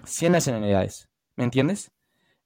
[0.05, 1.91] 100 nacionalidades, ¿me entiendes?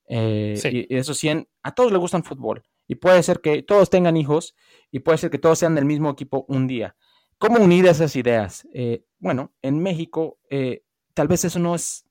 [0.06, 2.62] Eh, y, esos 100, a todos les gustan fútbol.
[2.86, 4.54] Y puede ser que todos tengan hijos
[4.90, 6.96] y puede ser que todos sean del mismo equipo un día.
[7.38, 8.66] ¿Cómo unir esas ideas?
[8.72, 10.84] Eh, bueno, en México eh,
[11.14, 12.06] tal vez eso no es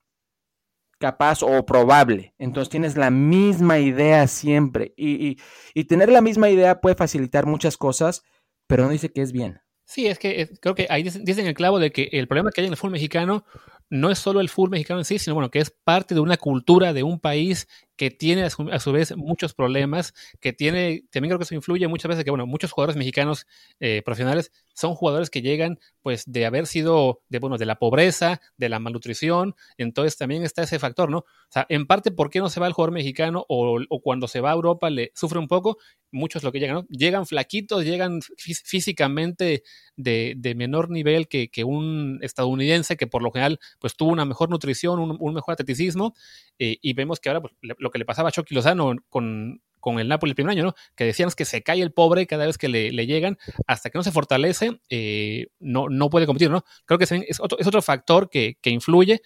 [1.00, 2.34] capaz o probable.
[2.38, 4.94] Entonces tienes la misma idea siempre.
[4.98, 5.38] Y,
[5.74, 8.24] y, tener la misma idea puede facilitar muchas cosas,
[8.68, 9.60] pero no dice que es bien.
[9.86, 12.68] Sí, es que creo que ahí dicen, el clavo de que el problema que hay
[12.68, 13.46] en el fútbol mexicano
[13.90, 16.38] no es solo el fútbol mexicano en sí, sino bueno, que es parte de una
[16.38, 21.40] cultura de un país que tiene a su, vez muchos problemas, que tiene, también creo
[21.40, 23.48] que eso influye muchas veces que, bueno, muchos jugadores mexicanos
[23.80, 28.42] eh, profesionales son jugadores que llegan pues de haber sido, de, bueno, de la pobreza,
[28.58, 31.20] de la malnutrición, entonces también está ese factor, ¿no?
[31.20, 34.42] O sea, en parte, ¿por qué no se va el jugador mexicano o, cuando se
[34.42, 35.78] va a Europa le sufre un poco?
[36.12, 36.88] Muchos lo que llegan, ¿no?
[36.90, 39.64] Llegan flaquitos, llegan físicamente
[39.96, 45.00] de, menor nivel que, un estadounidense que por lo general pues tuvo una mejor nutrición,
[45.00, 46.14] un, mejor atleticismo,
[46.60, 47.54] eh, y vemos que ahora pues,
[47.86, 50.76] lo que le pasaba a Chucky Lozano con, con el Napoli el primer año, ¿no?
[50.96, 54.04] Que decían que se cae el pobre cada vez que le, llegan, hasta que no
[54.04, 56.66] se fortalece, eh, no, no puede competir, ¿no?
[56.86, 59.22] Creo que es otro, factor que, influye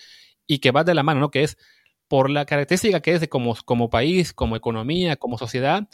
[0.45, 1.31] y que va de la mano, ¿no?
[1.31, 1.57] Que es
[2.09, 5.87] por la característica que es de como, como país, como economía, como sociedad,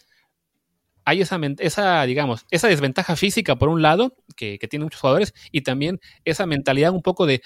[1.06, 5.36] hay esa, esa, digamos, esa desventaja física por un lado, que, que tienen muchos jugadores,
[5.52, 7.44] y también esa mentalidad un poco de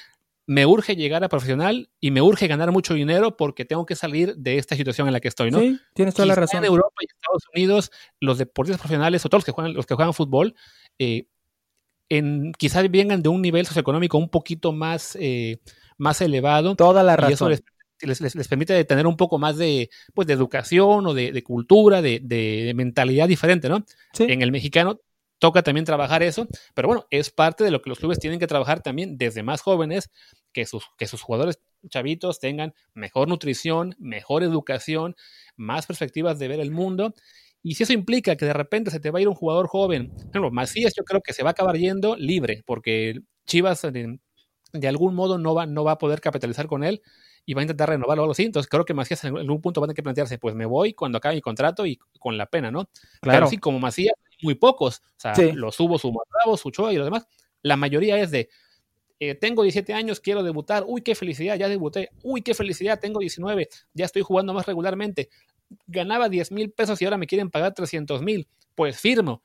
[0.50, 4.36] me urge llegar a profesional y me urge ganar mucho dinero porque tengo que salir
[4.36, 5.60] de esta situación en la que estoy, ¿no?
[5.60, 6.58] Sí, tienes toda la razón.
[6.58, 9.94] En Europa y Estados Unidos, los deportistas profesionales o todos los que juegan, los que
[9.94, 10.56] juegan fútbol,
[10.98, 11.28] eh,
[12.10, 15.60] en, quizás vengan de un nivel socioeconómico un poquito más, eh,
[16.00, 16.76] más elevado.
[16.76, 17.52] Toda la razón.
[17.52, 21.44] Y eso les, les, permite tener un poco más de, pues, de educación o de,
[21.44, 23.86] cultura, de, de, mentalidad diferente, ¿no?
[24.14, 24.26] Sí.
[24.28, 25.00] En el mexicano
[25.40, 28.48] toca también trabajar eso, pero bueno, es parte de lo que los clubes tienen que
[28.48, 30.10] trabajar también desde más jóvenes,
[30.60, 35.16] que sus, que sus jugadores chavitos tengan mejor nutrición, mejor educación,
[35.56, 37.14] más perspectivas de ver el mundo.
[37.64, 40.12] Y si eso implica que de repente se te va a ir un jugador joven,
[40.34, 44.20] bueno, Macías yo creo que se va a acabar yendo libre, porque Chivas de,
[44.74, 47.02] de algún modo no va, no va a poder capitalizar con él
[47.46, 48.44] y va a intentar renovarlo o algo así.
[48.44, 50.94] Entonces creo que Macías en algún punto va a tener que plantearse, pues me voy
[50.94, 52.90] cuando acabe mi contrato y con la pena, ¿no?
[53.22, 53.48] Claro.
[53.48, 55.02] Sí, como Macías, muy pocos.
[55.18, 57.28] O sea, los subo, su Bravo, su Choa y los demás.
[57.62, 58.50] La mayoría es de,
[59.20, 60.86] eh, tengo 17 años, quiero debutar.
[60.88, 62.10] Uy, qué felicidad, ya debuté.
[62.24, 65.30] Uy, qué felicidad, tengo 19, ya estoy jugando más regularmente.
[65.88, 68.48] Ganaba 10 mil pesos y ahora me quieren pagar 300 mil.
[68.76, 69.44] Pues firmo.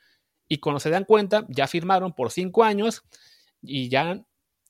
[0.49, 3.03] Y cuando se dan cuenta, ya firmaron por 5 años
[3.63, 4.25] y ya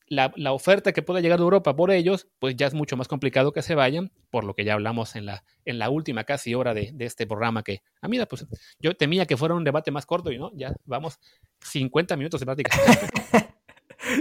[0.08, 3.52] la, oferta que pueda llegar de Europa por ellos, pues ya es mucho más complicado
[3.52, 6.74] que se vayan, por lo que ya hablamos en la, en la última casi hora
[6.74, 8.46] de, este programa que, a mí, pues
[8.78, 11.18] yo temía que fuera un debate más corto y no, ya vamos
[11.60, 12.78] 50 minutos de práctica.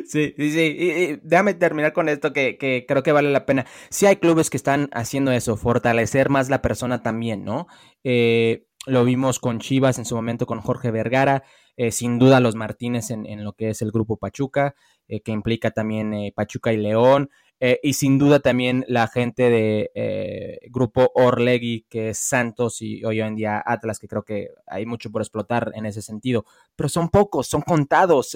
[0.07, 1.19] Sí, sí, sí.
[1.23, 3.65] déjame terminar con esto que, que, creo que vale la pena.
[3.89, 7.67] Sí hay clubes que están haciendo eso, fortalecer más la persona también, ¿no?
[8.03, 11.43] Eh, lo vimos con Chivas en su momento con Jorge Vergara,
[11.77, 14.75] eh, sin duda los Martínez en, en, lo que es el grupo Pachuca.
[15.09, 17.29] Eh, que implica también eh, Pachuca y León,
[17.65, 23.21] eh, y sin duda también la gente de Grupo Orlegui, que es Santos y hoy
[23.21, 26.45] en día Atlas, que creo que hay mucho por explotar en ese sentido,
[26.75, 28.35] pero son pocos, son contados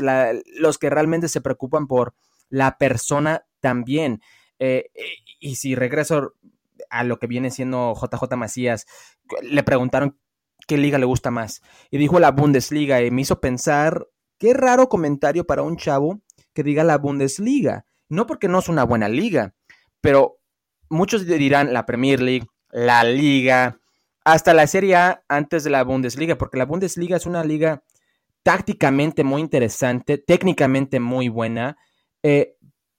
[0.60, 2.14] los que realmente se preocupan por
[2.50, 4.22] la persona también.
[5.40, 6.34] y si regreso
[6.90, 8.86] a lo que viene siendo JJ Macías,
[9.42, 10.18] le preguntaron
[10.68, 11.62] qué liga le gusta más.
[11.92, 14.08] Y dijo la Bundesliga y me hizo pensar,
[14.38, 16.22] qué raro comentario para un chavo
[16.54, 17.87] que diga la Bundesliga.
[18.10, 19.54] No porque no es una buena liga,
[20.02, 20.40] pero
[20.90, 23.80] muchos dirán la Premier League, la Liga,
[24.28, 27.84] hasta la Serie A antes de la Bundesliga, porque la Bundesliga es una liga
[28.44, 31.78] tácticamente muy interesante, técnicamente muy buena,
[32.24, 32.58] eh,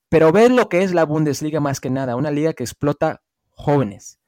[0.08, 4.18] pero ver lo que es la Bundesliga más que nada, una liga que explota jóvenes,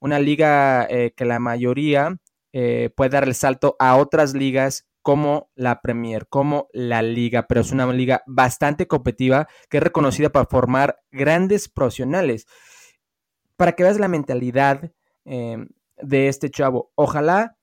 [0.00, 2.16] una liga eh, que la mayoría
[2.52, 7.60] eh, puede dar el salto a otras ligas como la Premier, como la liga, pero
[7.60, 12.46] es una liga bastante competitiva que es reconocida para formar grandes profesionales.
[13.56, 14.92] Para que veas la mentalidad
[15.24, 15.68] em,
[16.00, 17.56] de este chavo, ojalá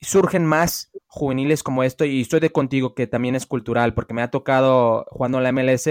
[0.00, 4.22] surgen más juveniles como esto y estoy de contigo que también es cultural porque me
[4.22, 5.88] ha tocado jugando la MLS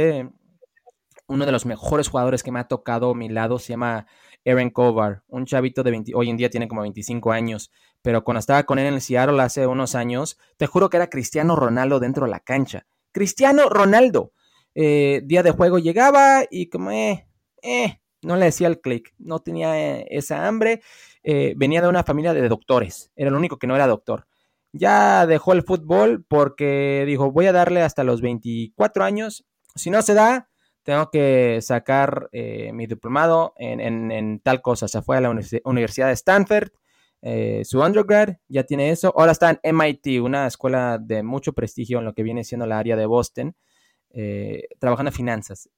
[1.28, 4.08] uno de los mejores jugadores que me ha tocado a mi lado se llama
[4.46, 7.72] Aaron Kovar, un chavito de 20, hoy en día tiene como 25 años,
[8.08, 11.10] pero cuando estaba con él en el Seattle hace unos años, te juro que era
[11.10, 12.88] Cristiano Ronaldo dentro de la cancha.
[13.12, 14.32] Cristiano Ronaldo.
[14.76, 17.28] Eh, día de juego llegaba y como, eh,
[17.62, 20.82] eh, no le decía el clic, no tenía eh, esa hambre.
[21.22, 24.26] venía de una familia de doctores, era el único que no era doctor.
[24.72, 29.46] Ya dejó el fútbol porque dijo, voy a darle hasta los 24 años.
[29.76, 30.48] Si no se da,
[30.88, 34.88] tengo que sacar eh, mi diplomado en, tal cosa.
[34.88, 35.36] Se fue a la
[35.66, 36.70] Universidad de Stanford,
[37.22, 39.14] eh, su undergrad, ya tiene eso.
[39.18, 42.80] Ahora está en MIT, una escuela de mucho prestigio en lo que viene siendo la
[42.80, 43.56] área de Boston,
[44.12, 45.70] eh, trabajando en finanzas.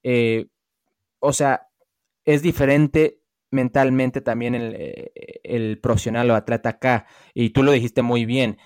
[1.20, 1.68] o sea,
[2.26, 3.20] es diferente
[3.52, 5.12] mentalmente también el,
[5.44, 7.08] el profesional o atleta acá.
[7.34, 8.58] Y tú lo dijiste muy bien.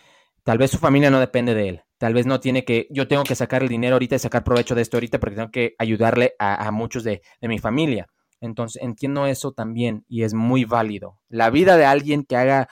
[0.44, 3.24] Tal vez su familia no depende de él Tal vez no tiene que, yo tengo
[3.24, 6.36] que sacar el dinero ahorita y sacar provecho de esto ahorita porque tengo que ayudarle
[6.38, 8.10] a, muchos de, mi familia.
[8.44, 11.20] Entonces entiendo eso también y es muy válido.
[11.30, 12.68] La vida de alguien que haga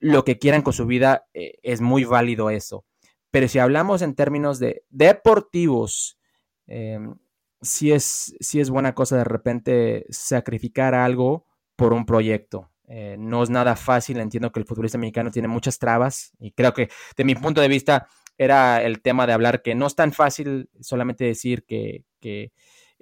[0.00, 2.84] lo que quieran con su vida eh, es muy válido eso.
[3.30, 6.18] Pero si hablamos en términos de deportivos,
[6.66, 7.14] em,
[7.62, 11.46] sí, es, es buena cosa de repente sacrificar algo
[11.76, 12.70] por un proyecto.
[12.86, 16.74] Eh, no es nada fácil, entiendo que el futbolista mexicano tiene muchas trabas y creo
[16.74, 20.12] que de mi punto de vista era el tema de hablar que no es tan
[20.12, 22.04] fácil solamente decir que,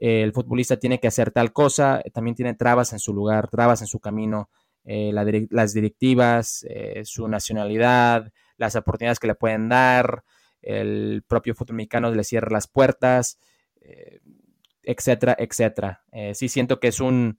[0.05, 3.87] el futbolista tiene que hacer tal cosa, también tiene trabas en su lugar, trabas en
[3.87, 4.51] su camino,
[4.85, 10.25] eh, las directivas, eh, su nacionalidad, las oportunidades que le pueden dar,
[10.61, 13.39] el propio fútbol mexicano le cierra las puertas,
[13.81, 14.19] eh,
[14.83, 16.03] etcétera, etcétera.
[16.35, 17.37] sí siento que es un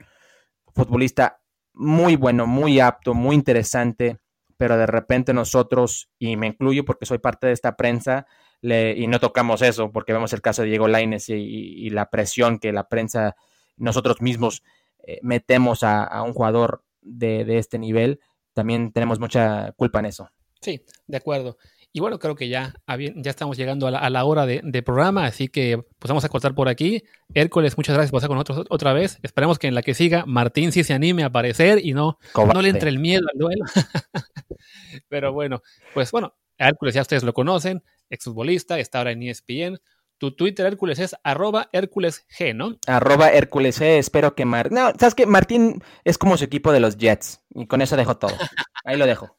[0.74, 1.42] futbolista
[1.74, 4.20] muy bueno, muy apto, muy interesante,
[4.56, 8.26] pero de repente nosotros, y me incluyo porque soy parte de esta prensa,
[8.64, 12.60] le, y no tocamos eso, porque vemos el caso de Diego Laines y, la presión
[12.60, 13.36] que la prensa,
[13.76, 14.64] nosotros mismos
[15.06, 18.22] eh, metemos a, un jugador de, este nivel,
[18.54, 20.30] también tenemos mucha culpa en eso.
[20.62, 21.58] Sí, de acuerdo.
[21.92, 25.84] Y bueno, creo que ya, ya estamos llegando a la, hora de, programa, así que
[26.00, 27.04] pues vamos a cortar por aquí.
[27.34, 29.20] Hércules, muchas gracias por estar con nosotros otra vez.
[29.24, 32.62] Esperemos que en la que siga Martín sí se anime a aparecer y no, no
[32.62, 33.66] le entre el miedo al duelo.
[35.10, 35.62] Pero bueno,
[35.94, 37.84] pues bueno, Hércules ya ustedes lo conocen,
[38.14, 39.80] exfutbolista, está ahora en ESPN.
[40.18, 42.78] Tu Twitter, Hércules, es arroba Hércules G, ¿no?
[42.88, 44.78] Arroba Hércules G, espero que Martín...
[44.78, 48.18] No, ¿sabes que Martín es como su equipo de los Jets, y con eso dejo
[48.18, 48.32] todo.
[48.86, 49.36] Ahí lo dejo.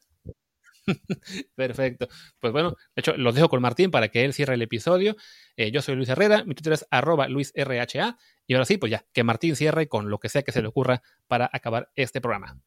[1.55, 2.09] Perfecto.
[2.41, 5.17] Pues bueno, de hecho, los dejo con Martín para que él cierre el episodio.
[5.57, 8.19] Eh, yo soy Luis Herrera, mi Twitter es arroba LuisRHA.
[8.47, 10.69] Y ahora sí, pues ya, que Martín cierre con lo que sea que se le
[10.69, 12.59] ocurra para acabar este programa.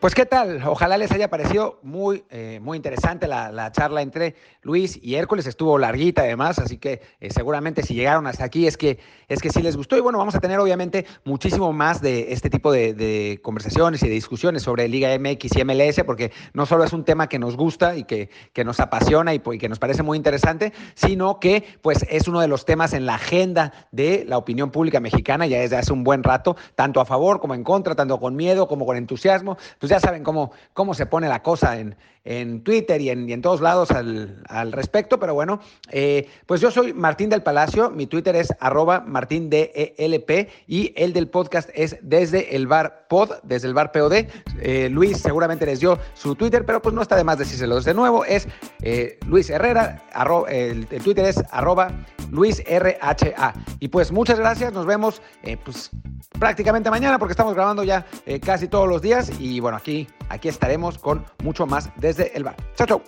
[0.00, 4.98] Pues qué tal, ojalá les haya parecido muy, eh, muy interesante la, charla entre Luis
[5.02, 8.98] y Hércules, estuvo larguita además, así que eh, seguramente si llegaron hasta aquí es que,
[9.28, 9.98] es que sí les gustó.
[9.98, 14.14] Y bueno, vamos a tener obviamente muchísimo más de este tipo de, conversaciones y de
[14.14, 17.94] discusiones sobre Liga MX y MLS, porque no solo es un tema que nos gusta
[17.94, 22.26] y que, que nos apasiona y, que nos parece muy interesante, sino que pues es
[22.26, 25.46] uno de los temas en la agenda de la opinión pública mexicana.
[25.46, 28.66] Ya desde hace un buen rato, tanto a favor como en contra, tanto con miedo
[28.66, 29.58] como con entusiasmo.
[29.90, 33.42] Ya saben cómo, cómo se pone la cosa en, en Twitter y en, y en
[33.42, 35.60] todos lados al, al, respecto, pero bueno,
[35.90, 40.30] eh, pues yo soy Martín del Palacio, mi Twitter es arroba martindelp
[40.66, 44.26] y el del podcast es desde el bar pod, desde el bar POD.
[44.60, 47.94] Eh, Luis seguramente les dio su Twitter, pero pues no está de más decírselos de
[47.94, 48.46] nuevo, es
[48.82, 50.04] eh, Luis Herrera,
[50.48, 51.90] el, Twitter es arroba
[52.30, 53.54] Luis RHA.
[53.80, 55.22] Y pues muchas gracias, nos vemos
[55.64, 55.90] pues
[56.38, 58.06] prácticamente mañana porque estamos grabando ya
[58.44, 62.44] casi todos los días y bueno, aquí, aquí estaremos con mucho más de desde el
[62.44, 62.56] bar.
[62.74, 63.02] Chao, chao.